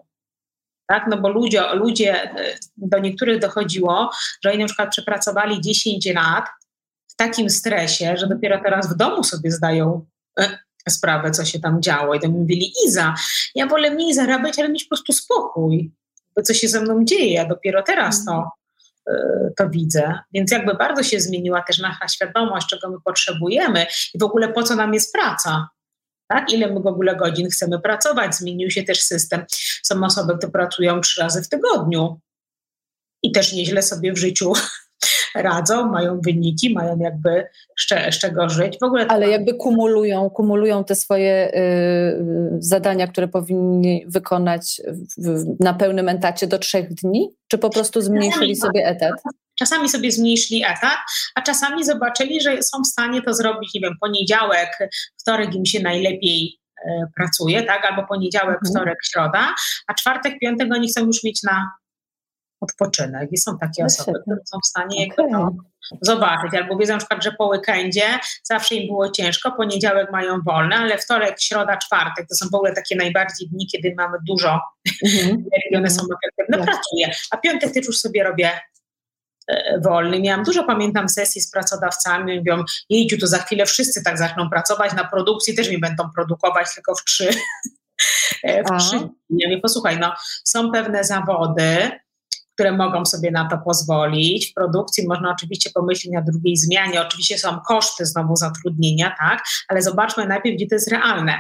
[0.89, 1.07] Tak?
[1.11, 2.31] No bo ludzie, ludzie,
[2.77, 4.11] do niektórych dochodziło,
[4.45, 6.45] że oni na przykład przepracowali 10 lat
[7.09, 10.07] w takim stresie, że dopiero teraz w domu sobie zdają
[10.41, 10.59] e,
[10.91, 12.15] sprawę, co się tam działo.
[12.15, 13.15] I to mi mówili, Iza,
[13.55, 15.91] ja wolę mniej zarabiać, ale mieć po prostu spokój
[16.43, 18.51] co się ze mną dzieje, ja dopiero teraz to,
[19.11, 19.47] mhm.
[19.47, 20.19] y, to widzę.
[20.33, 24.63] Więc jakby bardzo się zmieniła też nasza świadomość, czego my potrzebujemy i w ogóle po
[24.63, 25.69] co nam jest praca.
[26.29, 26.53] Tak?
[26.53, 28.35] Ile my w ogóle godzin chcemy pracować?
[28.35, 29.45] Zmienił się też system.
[29.83, 32.21] Są osoby, które pracują trzy razy w tygodniu
[33.23, 34.53] i też nieźle sobie w życiu
[35.43, 37.47] radzą, mają wyniki, mają jakby
[38.11, 38.79] z czego żyć.
[38.81, 44.81] W ogóle Ale jakby kumulują, kumulują te swoje y, zadania, które powinni wykonać
[45.19, 47.31] w, na pełnym etacie do trzech dni?
[47.49, 49.15] Czy po prostu zmniejszyli sobie etat?
[49.59, 50.99] czasami sobie zmniejszyli etat,
[51.35, 54.79] a czasami zobaczyli, że są w stanie to zrobić, nie wiem, poniedziałek,
[55.21, 58.73] wtorek im się najlepiej e, pracuje, tak, albo poniedziałek, mhm.
[58.73, 59.55] wtorek, środa,
[59.87, 61.71] a czwartek, piątek oni chcą już mieć na
[62.61, 65.27] odpoczynek i są takie osoby, które są w stanie okay.
[65.27, 65.51] jakby to
[66.03, 70.77] zobaczyć, albo wiedzą na przykład, że po weekendzie zawsze im było ciężko, poniedziałek mają wolne,
[70.77, 74.61] ale wtorek, środa, czwartek to są w ogóle takie najbardziej dni, kiedy mamy dużo.
[75.07, 75.77] Mm-hmm.
[75.77, 78.51] one są efektywne, mm pracuję, a piątek też już sobie robię
[79.49, 80.21] e, wolny.
[80.21, 84.93] Miałam dużo, pamiętam, sesji z pracodawcami, mówią, jejciu, to za chwilę wszyscy tak zaczną pracować,
[84.93, 85.55] na produkcji.
[85.55, 87.31] Też mi będą produkować tylko w trzy,
[88.43, 89.61] e, w trzy dni.
[89.63, 90.15] Posłuchaj, no,
[90.45, 91.91] są pewne zawody,
[92.57, 94.51] które mogą sobie na to pozwolić.
[94.51, 97.03] W produkcji można oczywiście pomyśleć na drugiej zmianie.
[97.03, 101.35] Oczywiście są koszty znowu zatrudnienia, tak, ale zobaczmy najpierw, gdzie to jest realne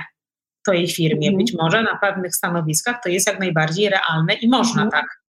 [0.60, 1.28] w Twojej firmie.
[1.28, 1.38] Mhm.
[1.38, 4.90] Być może na pewnych stanowiskach to jest jak najbardziej realne i można, mhm.
[4.90, 5.26] tak.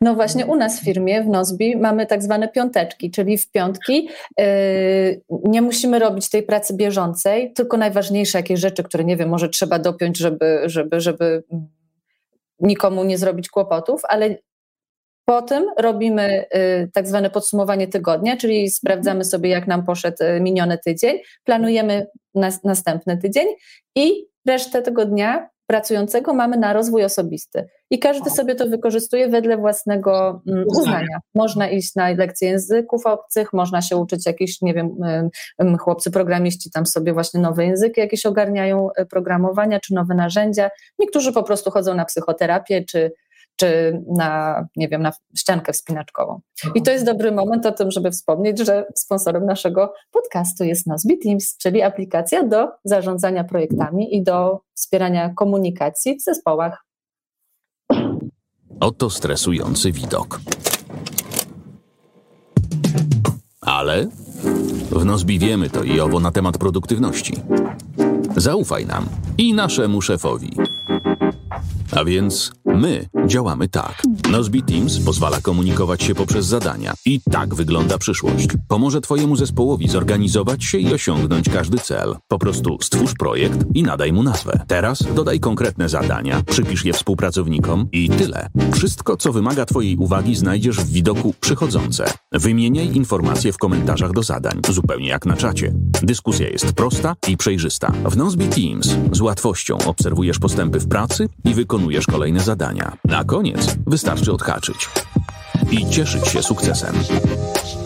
[0.00, 4.08] No właśnie u nas w firmie, w Nozbi, mamy tak zwane piąteczki, czyli w piątki
[4.38, 4.44] yy,
[5.44, 9.78] nie musimy robić tej pracy bieżącej, tylko najważniejsze jakieś rzeczy, które nie wiem, może trzeba
[9.78, 11.42] dopiąć, żeby, żeby, żeby
[12.60, 14.36] nikomu nie zrobić kłopotów, ale
[15.30, 20.40] po tym robimy y, tak zwane podsumowanie tygodnia, czyli sprawdzamy sobie, jak nam poszedł y,
[20.40, 23.46] miniony tydzień, planujemy nas, następny tydzień
[23.96, 27.68] i resztę tego dnia pracującego mamy na rozwój osobisty.
[27.90, 31.18] I każdy sobie to wykorzystuje wedle własnego mm, uznania.
[31.34, 34.90] Można iść na lekcje języków obcych, można się uczyć jakiś, nie wiem,
[35.80, 40.70] chłopcy programiści tam sobie właśnie nowe języki jakieś ogarniają, y, programowania czy nowe narzędzia.
[40.98, 43.12] Niektórzy po prostu chodzą na psychoterapię czy
[43.60, 46.40] czy na, nie wiem, na ściankę wspinaczkową.
[46.74, 51.14] I to jest dobry moment o tym, żeby wspomnieć, że sponsorem naszego podcastu jest Nozbe
[51.22, 56.84] Teams, czyli aplikacja do zarządzania projektami i do wspierania komunikacji w zespołach.
[58.80, 60.40] Oto stresujący widok.
[63.60, 64.06] Ale
[64.90, 67.34] w Nozbi wiemy to i owo na temat produktywności.
[68.36, 69.06] Zaufaj nam
[69.38, 70.56] i naszemu szefowi.
[71.96, 74.02] A więc my działamy tak.
[74.30, 76.94] Nozbe Teams pozwala komunikować się poprzez zadania.
[77.06, 78.48] I tak wygląda przyszłość.
[78.68, 82.16] Pomoże Twojemu zespołowi zorganizować się i osiągnąć każdy cel.
[82.28, 84.60] Po prostu stwórz projekt i nadaj mu nazwę.
[84.66, 88.48] Teraz dodaj konkretne zadania, przypisz je współpracownikom i tyle.
[88.72, 92.04] Wszystko, co wymaga Twojej uwagi, znajdziesz w widoku przychodzące.
[92.32, 95.72] Wymieniaj informacje w komentarzach do zadań, zupełnie jak na czacie.
[96.02, 97.92] Dyskusja jest prosta i przejrzysta.
[98.04, 102.59] W Nozbe Teams z łatwością obserwujesz postępy w pracy i wykonujesz kolejne zadania.
[103.04, 104.88] Na koniec wystarczy odhaczyć
[105.70, 106.94] i cieszyć się sukcesem.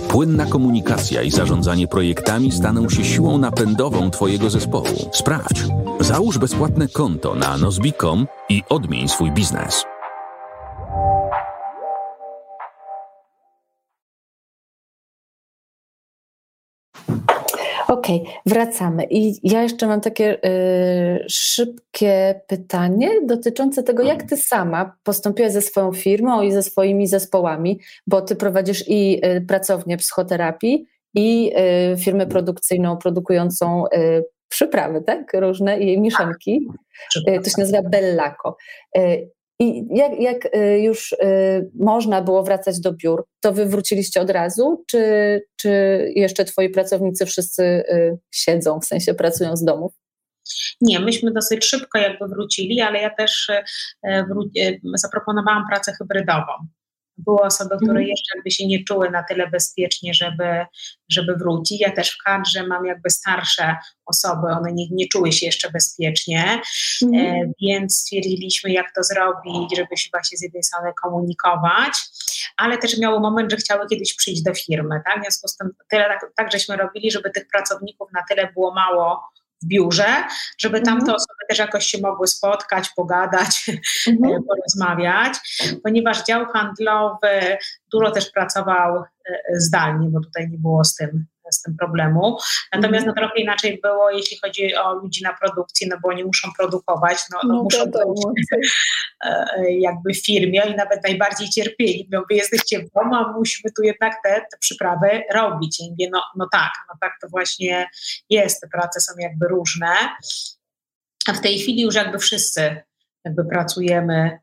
[0.08, 5.10] Płynna komunikacja i zarządzanie projektami staną się siłą napędową Twojego zespołu.
[5.12, 5.64] Sprawdź.
[6.00, 9.84] Załóż bezpłatne konto na nozbi.com i odmień swój biznes.
[18.04, 19.04] Okej, okay, wracamy.
[19.10, 25.62] I ja jeszcze mam takie y, szybkie pytanie dotyczące tego, jak ty sama postąpiłaś ze
[25.62, 31.52] swoją firmą i ze swoimi zespołami, bo ty prowadzisz i y, pracownię psychoterapii, i
[31.92, 35.32] y, firmę produkcyjną produkującą y, przyprawy, tak?
[35.34, 36.68] Różne i mieszanki.
[37.14, 37.34] Tak.
[37.34, 38.56] Y, to się nazywa Bellaco.
[39.60, 44.30] I jak, jak y, już y, można było wracać do biur, to wy wróciliście od
[44.30, 45.68] razu, czy, czy
[46.16, 49.92] jeszcze twoi pracownicy wszyscy y, siedzą, w sensie pracują z domów?
[50.80, 53.50] Nie, myśmy dosyć szybko jakby wrócili, ale ja też
[54.94, 56.52] zaproponowałam pracę hybrydową.
[57.18, 58.06] Były osoby, które mhm.
[58.06, 60.66] jeszcze jakby się nie czuły na tyle bezpiecznie, żeby,
[61.08, 61.80] żeby wrócić.
[61.80, 66.60] Ja też w kadrze mam jakby starsze osoby, one nie, nie czuły się jeszcze bezpiecznie,
[67.02, 67.24] mhm.
[67.26, 71.92] e, więc stwierdziliśmy, jak to zrobić, żeby się właśnie z jednej strony komunikować,
[72.56, 75.18] ale też miało moment, że chciały kiedyś przyjść do firmy, tak?
[75.18, 78.74] W związku z tym tyle tak, tak żeśmy robili, żeby tych pracowników na tyle było
[78.74, 79.22] mało
[79.62, 80.24] w biurze,
[80.58, 81.16] żeby tam te mhm.
[81.16, 83.70] osoby też jakoś się mogły spotkać, pogadać,
[84.08, 84.42] mhm.
[84.48, 85.34] porozmawiać,
[85.82, 87.58] ponieważ dział handlowy
[87.92, 89.04] dużo też pracował e,
[89.60, 92.38] zdalnie, bo tutaj nie było z tym z tym problemu.
[92.72, 93.06] Natomiast mhm.
[93.06, 97.18] no, trochę inaczej było, jeśli chodzi o ludzi na produkcji, no bo oni muszą produkować,
[97.32, 97.86] no, no, no muszą
[98.34, 98.46] być
[99.20, 102.08] e, jakby w firmie i nawet najbardziej cierpieli.
[102.12, 105.80] Mówią, wy jesteście w domu, a musimy tu jednak te, te przyprawy robić.
[105.80, 107.86] I mówię, no, no tak, no tak to właśnie
[108.30, 109.94] jest, te prace są jakby różne.
[111.28, 112.82] A w tej chwili już jakby wszyscy
[113.24, 114.38] jakby pracujemy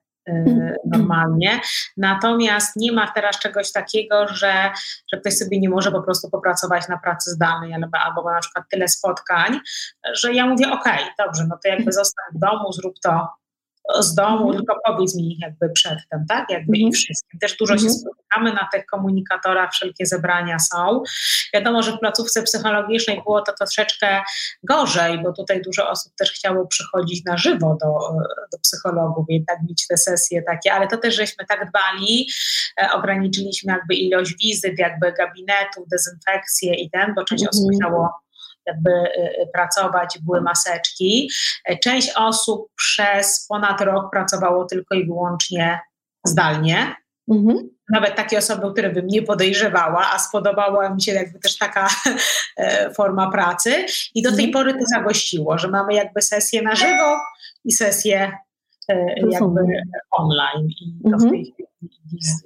[0.85, 1.59] normalnie.
[1.97, 4.71] Natomiast nie ma teraz czegoś takiego, że,
[5.13, 8.65] że ktoś sobie nie może po prostu popracować na pracy zdalnej albo, albo na przykład
[8.69, 9.59] tyle spotkań,
[10.13, 13.40] że ja mówię, ok, dobrze, no to jakby zostań w domu, zrób to
[13.99, 14.57] z domu, mhm.
[14.57, 16.49] tylko powiedz mi jakby przedtem, tak?
[16.49, 16.89] Jakby mhm.
[16.89, 17.39] i wszystkim.
[17.39, 17.89] Też dużo mhm.
[17.89, 21.03] się spotykamy na tych komunikatorach, wszelkie zebrania są.
[21.53, 24.21] Wiadomo, że w placówce psychologicznej było to troszeczkę
[24.63, 27.87] gorzej, bo tutaj dużo osób też chciało przychodzić na żywo do,
[28.51, 32.29] do psychologów i tak mieć te sesje takie, ale to też żeśmy tak dbali,
[32.81, 38.09] e, ograniczyliśmy jakby ilość wizyt, jakby gabinetów, dezynfekcję i ten, bo część osób chciało
[38.65, 41.29] jakby y, y, pracować, były maseczki.
[41.83, 45.79] Część osób przez ponad rok pracowało tylko i wyłącznie
[46.25, 46.95] zdalnie.
[47.31, 47.69] Mhm.
[47.89, 51.87] Nawet takie osoby, które bym nie podejrzewała, a spodobała mi się jakby też taka
[52.57, 53.85] e, forma pracy.
[54.15, 54.51] I do tej mhm.
[54.51, 57.19] pory to zagościło, że mamy jakby sesję na żywo
[57.65, 58.31] i sesję
[58.89, 59.61] e, jakby
[60.11, 60.67] online.
[60.69, 61.29] I to mhm.
[61.29, 61.70] w tej chwili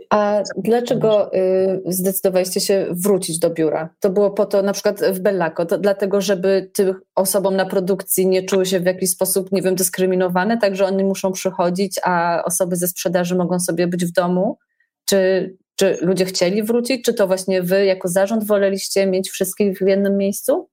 [0.10, 3.89] a dlaczego y, zdecydowaliście się wrócić do biura?
[4.00, 8.28] To było po to, na przykład w Bellaco, to dlatego, żeby tych osobom na produkcji
[8.28, 12.43] nie czuły się w jakiś sposób, nie wiem, dyskryminowane, tak, że oni muszą przychodzić, a
[12.45, 14.58] osoby ze sprzedaży mogą sobie być w domu?
[15.06, 17.06] Czy, czy ludzie chcieli wrócić?
[17.06, 20.69] Czy to właśnie wy jako zarząd woleliście mieć wszystkich w jednym miejscu?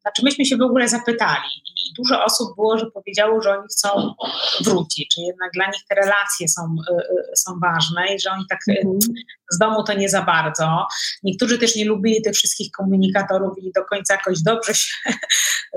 [0.00, 4.14] Znaczy myśmy się w ogóle zapytali i dużo osób było, że powiedziało, że oni chcą
[4.60, 8.44] wrócić, czy jednak dla nich te relacje są, y, y, są ważne i że oni
[8.50, 8.98] tak mm.
[9.50, 10.86] z domu to nie za bardzo.
[11.22, 14.94] Niektórzy też nie lubili tych wszystkich komunikatorów i do końca jakoś dobrze się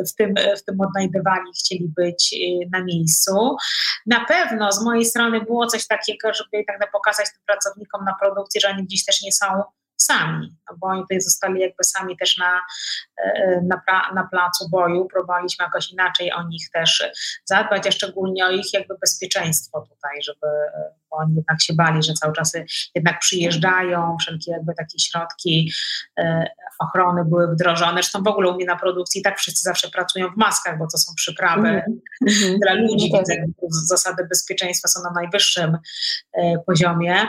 [0.09, 2.35] w tym, w tym odnajdywali, chcieli być
[2.71, 3.55] na miejscu.
[4.05, 8.61] Na pewno z mojej strony było coś takiego, żeby tak pokazać tym pracownikom na produkcji,
[8.61, 9.45] że oni gdzieś też nie są
[10.03, 12.61] sami, no bo oni tutaj zostali jakby sami też na,
[13.17, 13.81] e, na,
[14.15, 17.11] na placu boju, próbowaliśmy jakoś inaczej o nich też
[17.45, 20.47] zadbać, a szczególnie o ich jakby bezpieczeństwo tutaj, żeby
[21.13, 22.53] bo oni jednak się bali, że cały czas
[22.95, 25.71] jednak przyjeżdżają, wszelkie jakby takie środki
[26.19, 26.47] e,
[26.79, 27.93] ochrony były wdrożone.
[27.93, 30.97] Zresztą w ogóle u mnie na produkcji tak wszyscy zawsze pracują w maskach, bo to
[30.97, 31.83] są przyprawy mm
[32.27, 32.57] -hmm.
[32.61, 33.45] dla ludzi, mm -hmm.
[33.61, 35.77] więc zasady bezpieczeństwa są na najwyższym
[36.33, 37.27] e, poziomie.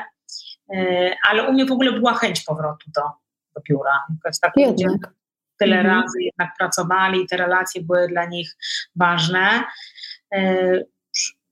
[0.72, 3.02] E, ale u mnie w ogóle była chęć powrotu do,
[3.56, 4.04] do biura.
[4.10, 4.86] Jakoś tak ludzie
[5.58, 5.94] tyle mhm.
[5.94, 8.56] razy jednak pracowali, te relacje były dla nich
[8.96, 9.64] ważne,
[10.34, 10.80] e,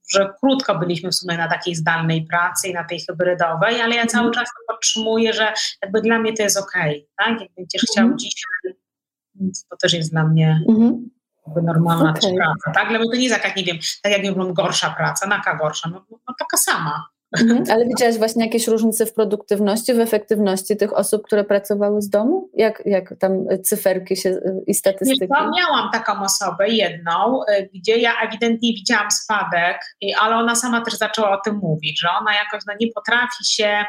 [0.09, 4.05] że krótko byliśmy w sumie na takiej zdalnej pracy i na tej hybrydowej, ale ja
[4.05, 4.45] cały mhm.
[4.45, 7.41] czas podtrzymuję, że jakby dla mnie to jest okej, okay, tak?
[7.41, 8.19] Jak będziesz chciał mhm.
[8.19, 8.73] dzisiaj,
[9.69, 11.09] to też jest dla mnie mhm.
[11.47, 12.21] jakby normalna okay.
[12.21, 12.89] też praca, tak?
[12.89, 15.55] Dla mnie to nie jest jakaś, nie wiem, tak jak nie wiem, gorsza praca, naka
[15.55, 17.07] gorsza, no, no taka sama.
[17.41, 17.63] Mhm.
[17.71, 22.49] Ale widziałaś właśnie jakieś różnice w produktywności, w efektywności tych osób, które pracowały z domu?
[22.53, 25.33] Jak, jak tam cyferki się i statystyki?
[25.41, 29.79] Nie, miałam taką osobę, jedną, y, gdzie ja ewidentnie widziałam spadek,
[30.19, 33.85] ale ona sama też zaczęła o tym mówić, że ona jakoś no, nie potrafi się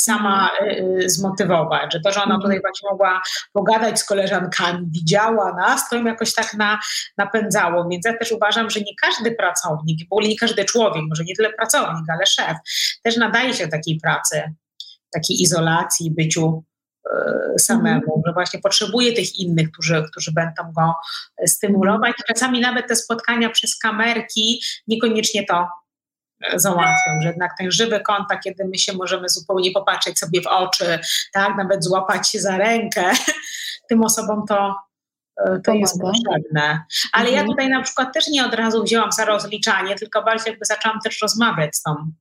[0.00, 2.40] sama y, y, zmotywować, że to, że ona mhm.
[2.40, 6.80] tutaj właśnie mogła pogadać z koleżankami, widziała nas, to im jakoś tak na,
[7.18, 7.88] napędzało.
[7.88, 11.34] Więc ja też uważam, że nie każdy pracownik, w ogóle nie każdy człowiek, może nie
[11.36, 12.56] tyle pracownik, ale szef,
[13.02, 14.42] też nadaje się takiej pracy,
[15.12, 16.64] takiej izolacji, byciu
[17.06, 18.22] y, samemu, mhm.
[18.26, 20.94] że właśnie potrzebuje tych innych, którzy, którzy będą go
[21.46, 22.14] stymulować.
[22.28, 25.68] Czasami nawet te spotkania przez kamerki niekoniecznie to
[26.54, 30.98] załatwią, że jednak ten żywy kontakt, kiedy my się możemy zupełnie popatrzeć sobie w oczy,
[31.32, 33.12] tak, nawet złapać się za rękę,
[33.88, 34.76] tym osobom to,
[35.46, 36.84] e, to jest potrzebne.
[37.12, 37.46] Ale mhm.
[37.46, 41.00] ja tutaj na przykład też nie od razu wzięłam za rozliczanie, tylko bardziej jakby zaczęłam
[41.04, 42.12] też rozmawiać z tą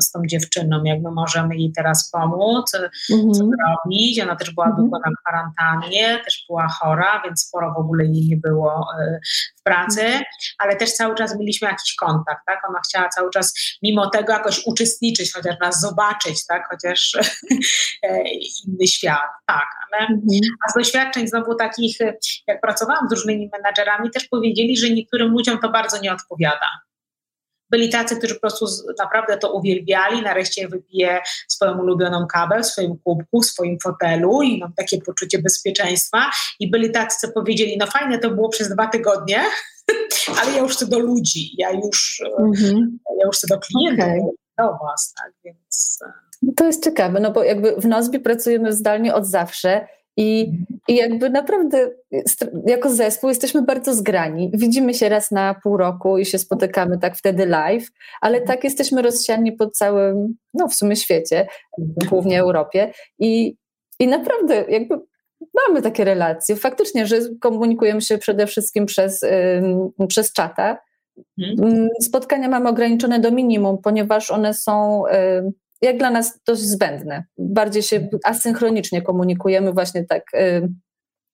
[0.00, 2.72] z tą dziewczyną, jak my możemy jej teraz pomóc,
[3.10, 3.32] mhm.
[3.32, 4.20] co robić.
[4.20, 4.82] Ona też była mhm.
[4.82, 9.20] długo na kwarantannie, też była chora, więc sporo w ogóle jej nie było e,
[9.56, 10.24] w pracy, mhm.
[10.58, 12.68] ale też cały czas mieliśmy jakiś kontakt, tak?
[12.68, 16.68] Ona chciała cały czas mimo tego jakoś uczestniczyć, chociaż nas zobaczyć, tak?
[16.70, 17.12] Chociaż
[18.02, 18.22] e,
[18.68, 19.66] inny świat, tak.
[19.92, 20.40] Ale, mhm.
[20.66, 21.96] a z doświadczeń znowu takich,
[22.46, 26.85] jak pracowałam z różnymi menadżerami, też powiedzieli, że niektórym ludziom to bardzo nie odpowiada
[27.70, 28.66] byli tacy, którzy po prostu
[28.98, 34.58] naprawdę to uwielbiali, nareszcie wypije swoją ulubioną kawę w swoim kubku, w swoim fotelu i
[34.58, 36.30] mam takie poczucie bezpieczeństwa.
[36.60, 39.40] I byli tacy, co powiedzieli, no fajne to było przez dwa tygodnie,
[40.40, 42.98] ale ja już chcę do ludzi, ja już, mhm.
[43.20, 44.20] ja już chcę do klientów, okay.
[44.58, 45.98] do was, tak, więc...
[46.06, 46.12] E.
[46.42, 50.52] No to jest ciekawe, no bo jakby w Nozbi pracujemy zdalnie od zawsze i,
[50.88, 51.90] I jakby naprawdę
[52.66, 54.50] jako zespół jesteśmy bardzo zgrani.
[54.54, 57.88] Widzimy się raz na pół roku i się spotykamy tak wtedy live,
[58.20, 61.46] ale tak jesteśmy rozsiani po całym, no w sumie świecie,
[62.08, 62.92] głównie Europie.
[63.18, 63.56] I,
[63.98, 64.94] i naprawdę jakby
[65.66, 66.56] mamy takie relacje.
[66.56, 69.20] Faktycznie, że komunikujemy się przede wszystkim przez,
[70.08, 70.78] przez czata.
[71.38, 71.88] Mhm.
[72.02, 75.02] Spotkania mamy ograniczone do minimum, ponieważ one są
[75.82, 77.24] jak dla nas dość zbędne.
[77.38, 80.68] Bardziej się asynchronicznie komunikujemy właśnie tak y,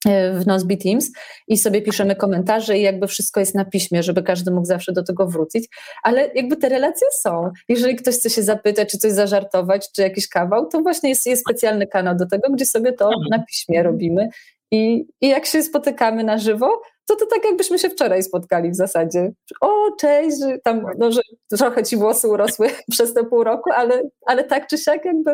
[0.09, 1.11] e, w Nozbe Teams
[1.49, 5.03] i sobie piszemy komentarze i jakby wszystko jest na piśmie, żeby każdy mógł zawsze do
[5.03, 5.69] tego wrócić,
[6.03, 7.51] ale jakby te relacje są.
[7.69, 11.43] Jeżeli ktoś chce się zapytać, czy coś zażartować, czy jakiś kawał, to właśnie jest, jest
[11.43, 14.29] specjalny kanał do tego, gdzie sobie to na piśmie robimy
[14.73, 18.77] i, i jak się spotykamy na żywo, to to tak jakbyśmy się wczoraj spotkali w
[18.77, 19.33] zasadzie.
[19.61, 21.21] O, cześć, że tam, no, że
[21.59, 25.33] trochę ci włosy urosły przez te pół roku, ale, ale tak czy siak jakby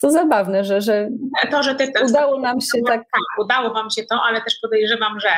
[0.00, 1.08] to zabawne, że, że,
[1.50, 3.00] to, że ty, udało nam się tak...
[3.00, 3.44] tak...
[3.44, 5.30] Udało wam się to, ale też podejrzewam, że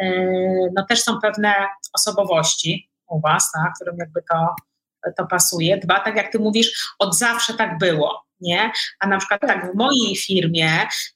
[0.00, 1.54] yy, no też są pewne
[1.92, 4.54] osobowości u was, tak, którym jakby to,
[5.16, 5.76] to pasuje.
[5.76, 8.70] Dwa, tak jak ty mówisz, od zawsze tak było nie?
[9.00, 10.68] A na przykład tak w mojej firmie,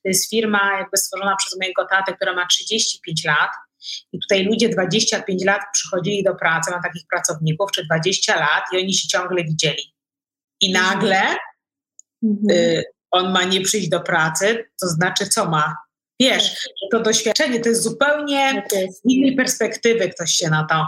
[0.02, 3.50] to jest firma jakby stworzona przez mojego tatę, która ma 35 lat
[4.12, 8.76] i tutaj ludzie 25 lat przychodzili do pracy, mam takich pracowników, czy 20 lat i
[8.78, 9.94] oni się ciągle widzieli.
[10.60, 11.22] I nagle
[12.22, 12.50] mhm.
[12.50, 15.76] y, on ma nie przyjść do pracy, to znaczy co ma?
[16.20, 20.86] Wiesz, że to doświadczenie to jest zupełnie z innej perspektywy ktoś się na to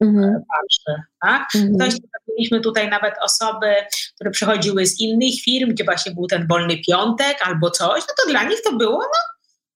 [0.00, 0.42] mhm.
[0.52, 1.02] patrzy.
[1.22, 1.48] Tak?
[1.54, 1.90] Mhm.
[2.28, 3.74] Mieliśmy tutaj nawet osoby,
[4.14, 8.30] które przychodziły z innych firm, gdzie właśnie był ten wolny piątek albo coś, no to
[8.30, 9.20] dla nich to było, no,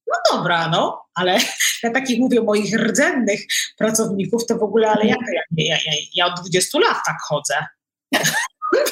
[0.07, 1.39] no dobra, no, ale
[1.83, 3.41] ja takich mówię moich rdzennych
[3.79, 5.17] pracowników, to w ogóle, ale ja,
[5.57, 7.55] ja, ja, ja od 20 lat tak chodzę.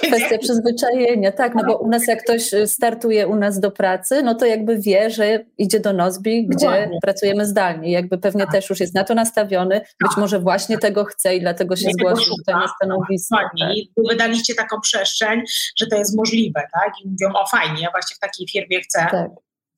[0.09, 4.23] Kwestia przyzwyczajenia, tak, no bo u nas jak ktoś y, startuje u nas do pracy,
[4.23, 6.99] no to jakby wie, że idzie do Nozbi, gdzie Dokładnie.
[7.03, 7.93] pracujemy zdalnie.
[7.93, 8.53] Jakby pewnie tak.
[8.53, 12.35] też już jest na to nastawiony, być może właśnie tego chce i dlatego się zgłosił
[12.37, 13.37] tutaj na stanowisko.
[13.37, 13.85] Dokładnie.
[13.97, 14.05] Tak.
[14.09, 15.43] Wydaliście taką przestrzeń,
[15.77, 16.93] że to jest możliwe, tak?
[17.05, 19.07] I mówią, o fajnie, ja właśnie w takiej firmie chcę.
[19.11, 19.31] Tak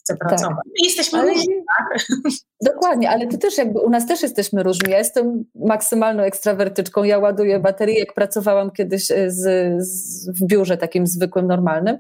[0.09, 0.19] tak.
[0.19, 0.57] pracować.
[0.57, 0.85] Tak.
[0.85, 2.07] jesteśmy ale, różni, tak?
[2.73, 4.91] Dokładnie, ale ty też jakby, u nas też jesteśmy różni.
[4.91, 10.77] Ja jestem maksymalną ekstrawertyczką, ja ładuję baterię, jak pracowałam kiedyś e, z, z, w biurze
[10.77, 11.99] takim zwykłym, normalnym,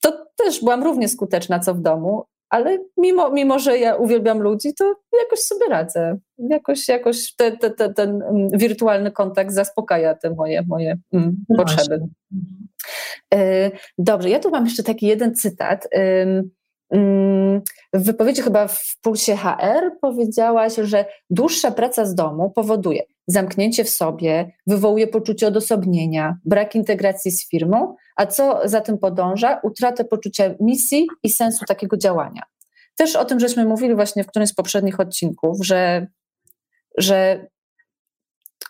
[0.00, 4.74] to też byłam równie skuteczna, co w domu, ale mimo, mimo że ja uwielbiam ludzi,
[4.74, 6.18] to jakoś sobie radzę.
[6.38, 11.56] Jakoś, jakoś te, te, te, ten mm, wirtualny kontakt zaspokaja te moje, moje mm, no
[11.56, 12.00] potrzeby.
[13.34, 15.88] E, dobrze, ja tu mam jeszcze taki jeden cytat.
[16.90, 23.84] Mm, w wypowiedzi chyba w Pulsie HR powiedziałaś, że dłuższa praca z domu powoduje zamknięcie
[23.84, 29.60] w sobie, wywołuje poczucie odosobnienia, brak integracji z firmą, a co za tym podąża?
[29.62, 32.42] Utratę poczucia misji i sensu takiego działania.
[32.96, 36.06] Też o tym żeśmy mówili właśnie w którymś z poprzednich odcinków, że,
[36.98, 37.46] że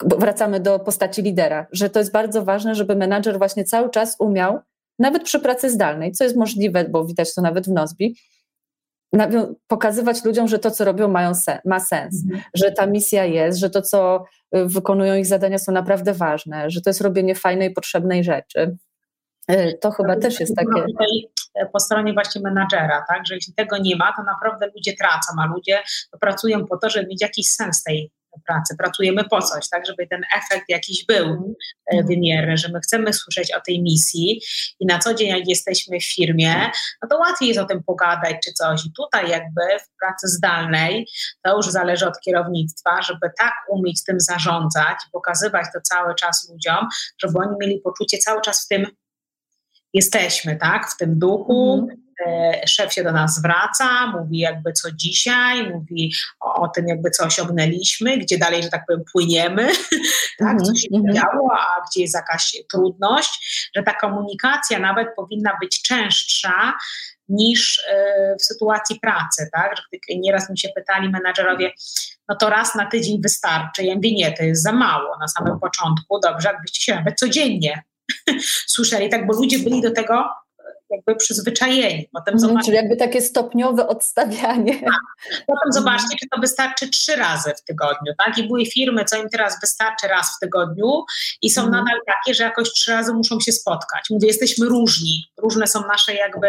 [0.03, 4.59] wracamy do postaci lidera, że to jest bardzo ważne, żeby menadżer właśnie cały czas umiał
[4.99, 8.17] nawet przy pracy zdalnej, co jest możliwe, bo widać to nawet w Nozbi,
[9.67, 12.43] pokazywać ludziom, że to, co robią, mają sen, ma sens, mhm.
[12.55, 14.25] że ta misja jest, że to, co
[14.57, 18.77] y, wykonują ich zadania, są naprawdę ważne, że to jest robienie fajnej, potrzebnej rzeczy.
[19.51, 20.83] Y, to chyba też jest takie.
[20.83, 21.09] Tutaj
[21.55, 25.33] e, po stronie właśnie menadżera, tak, że jeśli tego nie ma, to naprawdę ludzie tracą,
[25.43, 25.83] a ludzie
[26.21, 28.11] pracują po to, żeby mieć jakiś sens tej
[28.47, 31.55] pracy, pracujemy po coś, tak, żeby ten efekt jakiś był mhm.
[31.87, 34.41] e, wymierny, że my chcemy słyszeć o tej misji
[34.81, 36.71] i na co dzień jak jesteśmy w firmie,
[37.03, 41.07] no to łatwiej jest o tym pogadać czy coś i tutaj jakby w pracy zdalnej
[41.43, 46.49] to już zależy od kierownictwa, żeby tak umieć tym zarządzać i pokazywać to cały czas
[46.51, 46.89] ludziom,
[47.23, 48.87] żeby oni mieli poczucie cały czas w tym
[49.95, 52.06] jesteśmy, tak, w tym duchu, mhm.
[52.21, 57.11] E, szef się do nas zwraca, mówi jakby co dzisiaj, mówi o, o, tym jakby
[57.11, 59.69] co osiągnęliśmy, gdzie dalej, że tak powiem, płyniemy,
[60.39, 61.15] tak, co się mm -hmm.
[61.15, 66.73] działo, a gdzie jest jakaś trudność, że ta komunikacja nawet powinna być częstsza
[67.29, 69.83] niż e, w sytuacji pracy, tak, że
[70.17, 71.73] nieraz mi się pytali menadżerowie,
[72.29, 73.83] no to raz na tydzień wystarczy.
[73.83, 77.83] Ja mówię, nie, to jest za mało na samym początku, dobrze, jakbyście się nawet codziennie
[78.75, 80.25] słyszeli, tak, bo ludzie byli do tego
[80.91, 82.09] jakby przyzwyczajeni.
[82.13, 84.81] Potem mhm, zobaczcie, czyli jakby takie stopniowe odstawianie.
[84.81, 85.01] Tak.
[85.47, 88.39] Potem zobaczcie, czy to wystarczy trzy razy w tygodniu, tak?
[88.39, 91.05] I były firmy, co im teraz wystarczy raz w tygodniu
[91.43, 91.85] i są mhm.
[91.85, 94.05] nadal takie, że jakoś trzy razy muszą się spotkać.
[94.11, 96.49] Mówię, jesteśmy różni, różne są nasze jakby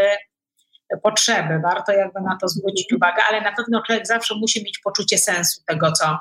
[1.04, 5.18] potrzeby, warto jakby na to zwrócić uwagę, ale na pewno człowiek zawsze musi mieć poczucie
[5.18, 6.18] sensu tego, co,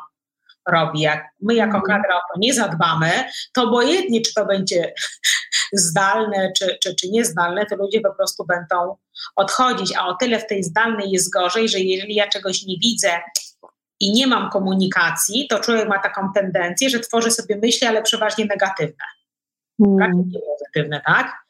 [0.72, 1.00] robi.
[1.00, 1.84] Jak my jako mhm.
[1.86, 3.10] kadra o to nie zadbamy,
[3.54, 4.94] to obojętnie, czy to będzie
[5.72, 8.96] zdalne, czy, czy, czy niezdalne, to ludzie po prostu będą
[9.36, 9.96] odchodzić.
[9.96, 13.10] A o tyle w tej zdalnej jest gorzej, że jeżeli ja czegoś nie widzę
[14.00, 18.44] i nie mam komunikacji, to człowiek ma taką tendencję, że tworzy sobie myśli, ale przeważnie
[18.44, 19.04] negatywne.
[19.82, 20.24] Hmm.
[20.32, 21.46] nie pozytywne, tak?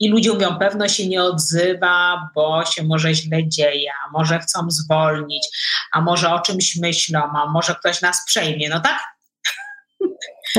[0.00, 5.48] I ludzie mówią, pewno się nie odzywa, bo się może źle dzieje, może chcą zwolnić,
[5.92, 8.98] a może o czymś myślą, a może ktoś nas przejmie, no tak?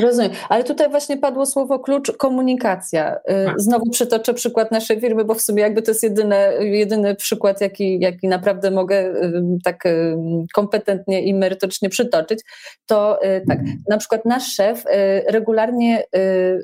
[0.02, 3.16] Rozumiem, ale tutaj właśnie padło słowo klucz komunikacja.
[3.16, 3.62] Y, tak.
[3.62, 8.00] Znowu przytoczę przykład naszej firmy, bo w sumie jakby to jest jedyny, jedyny przykład, jaki,
[8.00, 10.16] jaki naprawdę mogę y, tak y,
[10.54, 12.40] kompetentnie i merytorycznie przytoczyć.
[12.86, 13.60] To tak,
[13.90, 14.84] na przykład nasz szef
[15.28, 16.04] regularnie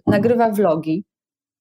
[0.07, 1.03] nagrywa vlogi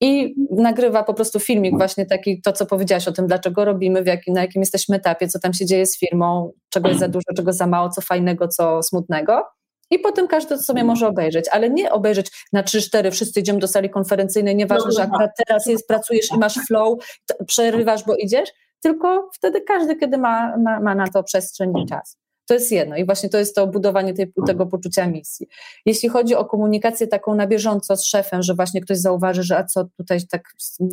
[0.01, 4.07] i nagrywa po prostu filmik właśnie taki, to co powiedziałaś o tym, dlaczego robimy, w
[4.07, 7.27] jakim, na jakim jesteśmy etapie, co tam się dzieje z firmą, czego jest za dużo,
[7.37, 9.43] czego za mało, co fajnego, co smutnego.
[9.91, 13.69] I potem każdy to sobie może obejrzeć, ale nie obejrzeć na 3-4, wszyscy idziemy do
[13.69, 16.99] sali konferencyjnej, nieważne, że akurat teraz jest, pracujesz i masz flow,
[17.47, 18.49] przerywasz, bo idziesz,
[18.83, 22.24] tylko wtedy każdy, kiedy ma, ma, ma na to przestrzeń i czas.
[22.47, 22.97] To jest jedno.
[22.97, 25.47] I właśnie to jest to budowanie tej, tego poczucia misji.
[25.87, 29.65] Jeśli chodzi o komunikację taką na bieżąco z szefem, że właśnie ktoś zauważy, że a
[29.65, 30.43] co tutaj tak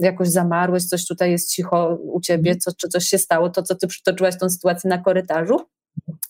[0.02, 3.76] jakoś zamarłeś, coś tutaj jest cicho u ciebie, co, czy coś się stało, to co
[3.76, 5.60] ty przytoczyłaś tą sytuację na korytarzu,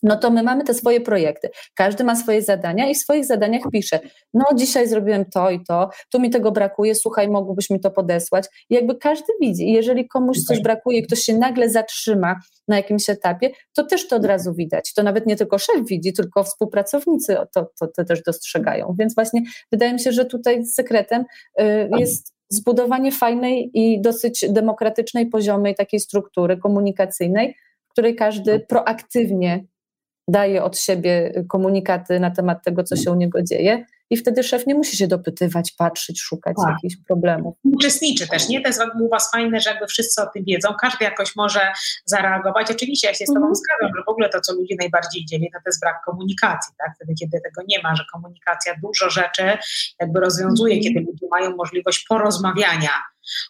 [0.02, 1.50] no to my mamy te swoje projekty.
[1.74, 4.00] Każdy ma swoje zadania i w swoich zadaniach pisze,
[4.34, 8.46] no dzisiaj zrobiłem to i to, tu mi tego brakuje, słuchaj, mógłbyś mi to podesłać.
[8.70, 9.72] I jakby każdy widzi.
[9.72, 14.24] Jeżeli komuś coś brakuje, ktoś się nagle zatrzyma na jakimś etapie, to też to od
[14.24, 14.94] razu widać.
[14.94, 18.94] To nawet nie tylko szef widzi, tylko współpracownicy to, to, to też dostrzegają.
[18.98, 19.42] Więc właśnie
[19.72, 21.24] wydaje mi się, że tutaj sekretem
[21.60, 27.54] y, jest zbudowanie fajnej i dosyć demokratycznej, poziomej takiej struktury komunikacyjnej,
[27.92, 28.68] której każdy tak.
[28.68, 29.64] proaktywnie
[30.28, 33.84] daje od siebie komunikaty na temat tego, co się u niego dzieje.
[34.12, 36.72] I wtedy szef nie musi się dopytywać, patrzeć, szukać tak.
[36.72, 37.54] jakichś problemów.
[37.64, 38.60] Uczestniczy też, nie?
[38.60, 41.60] To jest u Was fajne, że jakby wszyscy o tym wiedzą, każdy jakoś może
[42.04, 42.70] zareagować.
[42.70, 43.54] Oczywiście ja się z Tobą mhm.
[43.54, 46.92] zgadzam, że w ogóle to, co ludzi najbardziej dzieli, to, to jest brak komunikacji, tak?
[46.96, 49.58] Wtedy, kiedy tego nie ma, że komunikacja dużo rzeczy
[50.00, 50.94] jakby rozwiązuje, mhm.
[50.94, 52.92] kiedy ludzie mają możliwość porozmawiania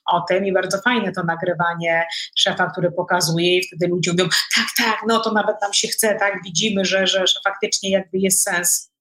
[0.07, 2.07] o tym i bardzo fajne to nagrywanie
[2.37, 4.25] szefa, który pokazuje i wtedy ludzie mówią,
[4.57, 8.19] tak, tak, no to nawet nam się chce, tak, widzimy, że, że, że faktycznie jakby
[8.19, 8.92] jest sens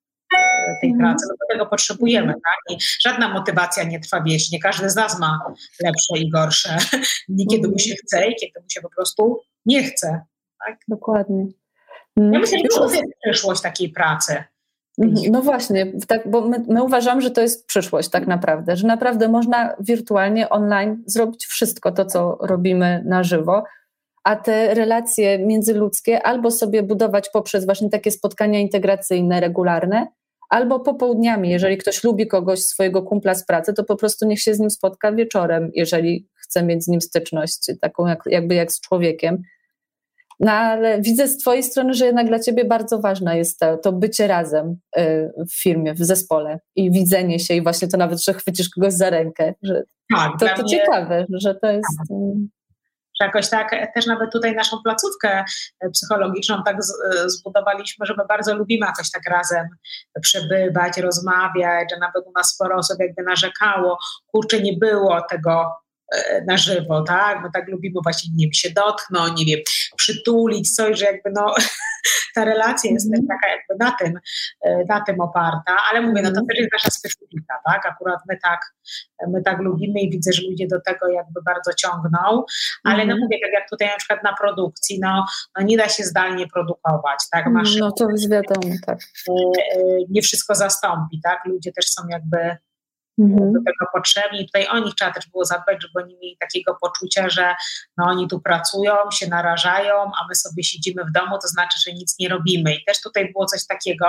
[0.82, 1.00] tej mhm.
[1.00, 2.78] pracy, no do tego potrzebujemy, tak?
[2.78, 5.40] I żadna motywacja nie trwa wiecznie, każdy z nas ma
[5.84, 6.78] lepsze i gorsze,
[7.30, 10.22] niekiedy mu się chce i kiedy mu się po prostu nie chce,
[10.66, 10.80] tak?
[10.88, 11.46] Dokładnie.
[12.18, 14.44] Ja myślę, że to jest przyszłość takiej pracy.
[14.98, 15.32] Mhm.
[15.32, 19.28] No właśnie, tak, bo my, my uważamy, że to jest przyszłość tak naprawdę, że naprawdę
[19.28, 23.64] można wirtualnie, online zrobić wszystko to, co robimy na żywo,
[24.24, 30.08] a te relacje międzyludzkie albo sobie budować poprzez właśnie takie spotkania integracyjne, regularne,
[30.52, 34.54] albo popołudniami, jeżeli ktoś lubi kogoś, swojego kumpla z pracy, to po prostu niech się
[34.54, 38.82] z nim spotka wieczorem, jeżeli chce mieć z nim styczność, taką jak, jakby jak z
[38.82, 39.41] człowiekiem.
[40.39, 43.91] No ale widzę z Twojej strony, że jednak dla Ciebie bardzo ważne jest to, to
[43.91, 48.34] bycie razem y, w firmie, w zespole i widzenie się i właśnie to nawet, że
[48.34, 49.54] chwycisz kogoś za rękę.
[49.62, 49.84] Że
[50.16, 50.70] tak, to, to mnie...
[50.70, 51.97] ciekawe, że to jest...
[51.97, 52.18] Tak.
[53.22, 55.43] Że jakoś tak też nawet tutaj naszą placówkę
[55.93, 56.78] psychologiczną tak
[57.26, 59.67] zbudowaliśmy, że my bardzo lubimy jakoś tak razem
[60.22, 63.97] przebywać, rozmawiać, że nawet u nas sporo osób jakby narzekało,
[64.32, 67.43] kurczę, nie było tego E, na żywo, tak?
[67.43, 69.59] My tak lubimy właśnie, nie wiem, się dotknąć, nie wiem,
[69.97, 71.55] przytulić coś, że jakby no
[72.36, 73.28] ta relacja jest mm.
[73.28, 74.20] taka jakby na tym,
[74.62, 76.47] e, na tym oparta, ale mówię, no to mhm.
[76.47, 77.86] też jest nasza specyfika, tak?
[77.86, 78.60] Akurat my tak,
[79.28, 82.43] my tak lubimy i widzę, że ludzie do tego jakby bardzo ciągną,
[82.84, 83.20] ale no mhm.
[83.20, 85.26] mówię, tak jak tutaj na przykład na produkcji, no,
[85.58, 87.45] no nie da się zdalnie produkować, tak?
[87.45, 88.99] Masz, no to jest wiadomo, tak.
[89.30, 89.34] E,
[90.10, 91.45] nie wszystko zastąpi, tak?
[91.45, 92.58] Ludzie też są jakby
[93.20, 93.53] mhm.
[93.53, 94.45] do tego potrzebni.
[94.45, 97.55] Tutaj o nich trzeba też było zadbać, żeby oni mieli takiego poczucia, że
[97.97, 101.93] no, oni tu pracują, się narażają, a my sobie siedzimy w domu, to znaczy, że
[101.93, 102.76] nic nie robimy.
[102.76, 104.05] I też tutaj było coś takiego,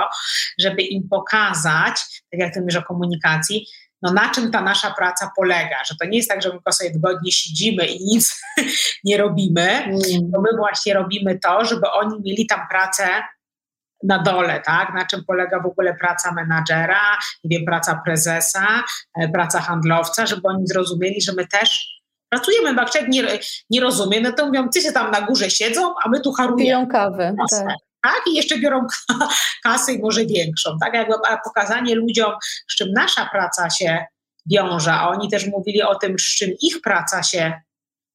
[0.59, 3.67] żeby im pokazać, tak jak ty mówisz o komunikacji,
[4.03, 6.91] no na czym ta nasza praca polega, że to nie jest tak, że my sobie
[6.91, 8.41] wygodnie siedzimy i nic
[9.03, 10.31] nie robimy, mm.
[10.33, 13.07] to my właśnie robimy to, żeby oni mieli tam pracę
[14.03, 14.93] na dole, tak?
[14.93, 18.83] Na czym polega w ogóle praca menadżera, nie wiem, praca prezesa,
[19.19, 23.23] e, praca handlowca, żeby oni zrozumieli, że my też pracujemy, bo jak człowiek nie,
[23.69, 26.63] nie rozumie, no to mówią, ty się tam na górze siedzą, a my tu harujemy.
[26.63, 27.67] Piją kawę, tak.
[28.03, 28.21] tak.
[28.27, 28.87] I jeszcze biorą
[29.63, 30.93] kasę i może większą, tak?
[30.93, 32.31] Jakby pokazanie ludziom,
[32.71, 34.05] z czym nasza praca się
[34.51, 37.61] wiąże, a oni też mówili o tym, z czym ich praca się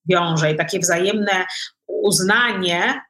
[0.09, 1.47] wiąże i takie wzajemne
[1.87, 3.01] uznanie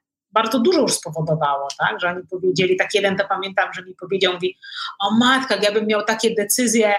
[0.43, 2.01] bardzo dużo już spowodowało, tak?
[2.01, 4.59] że oni powiedzieli, tak jeden to pamiętam, że mi powiedział, mówi,
[5.01, 6.95] o matka, ja bym miał takie decyzje,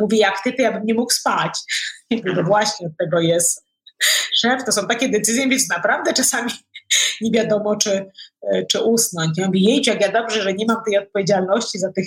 [0.00, 1.58] mówi jak ty, to ja bym nie mógł spać.
[2.36, 3.66] no właśnie od tego jest
[4.34, 6.50] szef, to są takie decyzje, więc naprawdę czasami
[7.20, 8.10] nie wiadomo, czy,
[8.70, 9.38] czy usnąć.
[9.38, 12.06] Ja mówię, jak ja dobrze, że nie mam tej odpowiedzialności za tych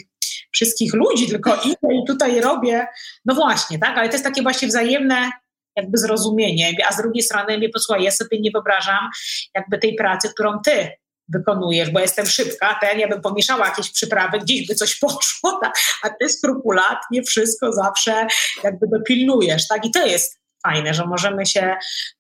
[0.52, 2.88] wszystkich ludzi, tylko idę i tutaj robię.
[3.26, 5.32] No właśnie, tak, ale to jest takie właśnie wzajemne
[5.76, 9.10] jakby zrozumienie, a z drugiej strony mnie posłuchaj, ja sobie nie wyobrażam
[9.56, 10.92] jakby tej pracy, którą ty
[11.30, 15.74] wykonujesz, bo jestem szybka, ten ja bym pomieszała jakieś przyprawy, gdzieś by coś poszło, tak?
[16.04, 18.28] a ty skrupulatnie wszystko zawsze
[18.64, 19.86] jakby dopilnujesz, tak?
[19.86, 21.76] I to jest fajne, że możemy się,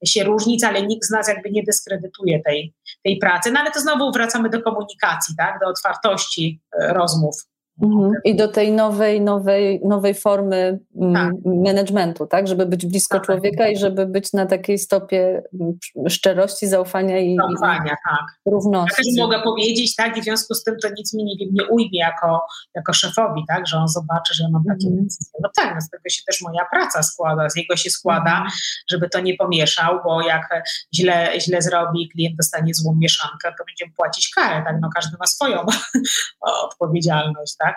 [0.05, 2.73] się różnić, ale nikt z nas jakby nie dyskredytuje tej,
[3.03, 3.51] tej pracy.
[3.51, 5.59] No ale to znowu wracamy do komunikacji, tak?
[5.59, 7.35] do otwartości e, rozmów.
[7.81, 8.11] Mhm.
[8.25, 11.33] I do tej nowej, nowej, nowej formy mm, tak.
[11.45, 12.47] managementu, tak?
[12.47, 13.25] Żeby być blisko tak.
[13.25, 18.25] człowieka i żeby być na takiej stopie mm, szczerości, zaufania i, zaufania, i tak.
[18.45, 18.95] równości.
[19.07, 21.67] Ja też mogę powiedzieć, tak, i w związku z tym to nic mi nie, nie
[21.69, 22.41] ujmie jako,
[22.75, 25.03] jako szefowi, tak, że on zobaczy, że ja mam takie mhm.
[25.03, 25.39] decyzje.
[25.43, 28.49] No tak, no z tego się też moja praca składa, z jego się składa, mhm.
[28.89, 30.63] żeby to nie pomieszał, bo jak
[30.95, 35.25] źle, źle zrobi, klient dostanie złą mieszankę, to będziemy płacić karę, tak, no każdy ma
[35.25, 35.65] swoją
[36.65, 37.68] odpowiedzialność, tak.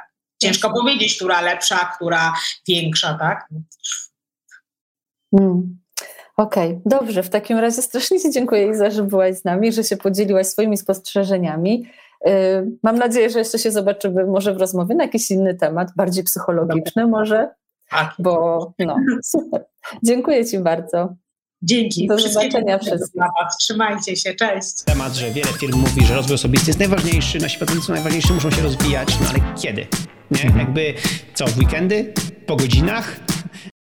[0.42, 2.34] Ciężko powiedzieć, która lepsza, która
[2.68, 3.48] większa, tak?
[5.36, 5.78] Hmm.
[6.36, 6.82] Okej, okay.
[6.86, 7.22] dobrze.
[7.22, 10.76] W takim razie strasznie Ci dziękuję, Iza, że byłaś z nami, że się podzieliłaś swoimi
[10.76, 11.86] spostrzeżeniami.
[12.24, 12.32] Yy,
[12.82, 17.06] mam nadzieję, że jeszcze się zobaczymy może w rozmowie na jakiś inny temat, bardziej psychologiczny
[17.06, 17.50] może,
[17.90, 18.14] tak.
[18.18, 19.64] bo no, super.
[20.02, 21.14] Dziękuję Ci bardzo.
[21.62, 22.06] Dzięki.
[22.06, 23.22] Do zobaczenia wszystkim.
[23.60, 24.82] Trzymajcie się, cześć.
[24.84, 28.62] Temat, że wiele firm mówi, że rozwój osobisty jest najważniejszy, nasi pracownicy najważniejsi muszą się
[28.62, 29.86] rozwijać, no ale kiedy?
[30.30, 30.42] Nie?
[30.42, 30.58] Mhm.
[30.58, 30.94] Jakby
[31.34, 32.12] co, w weekendy?
[32.46, 33.20] Po godzinach?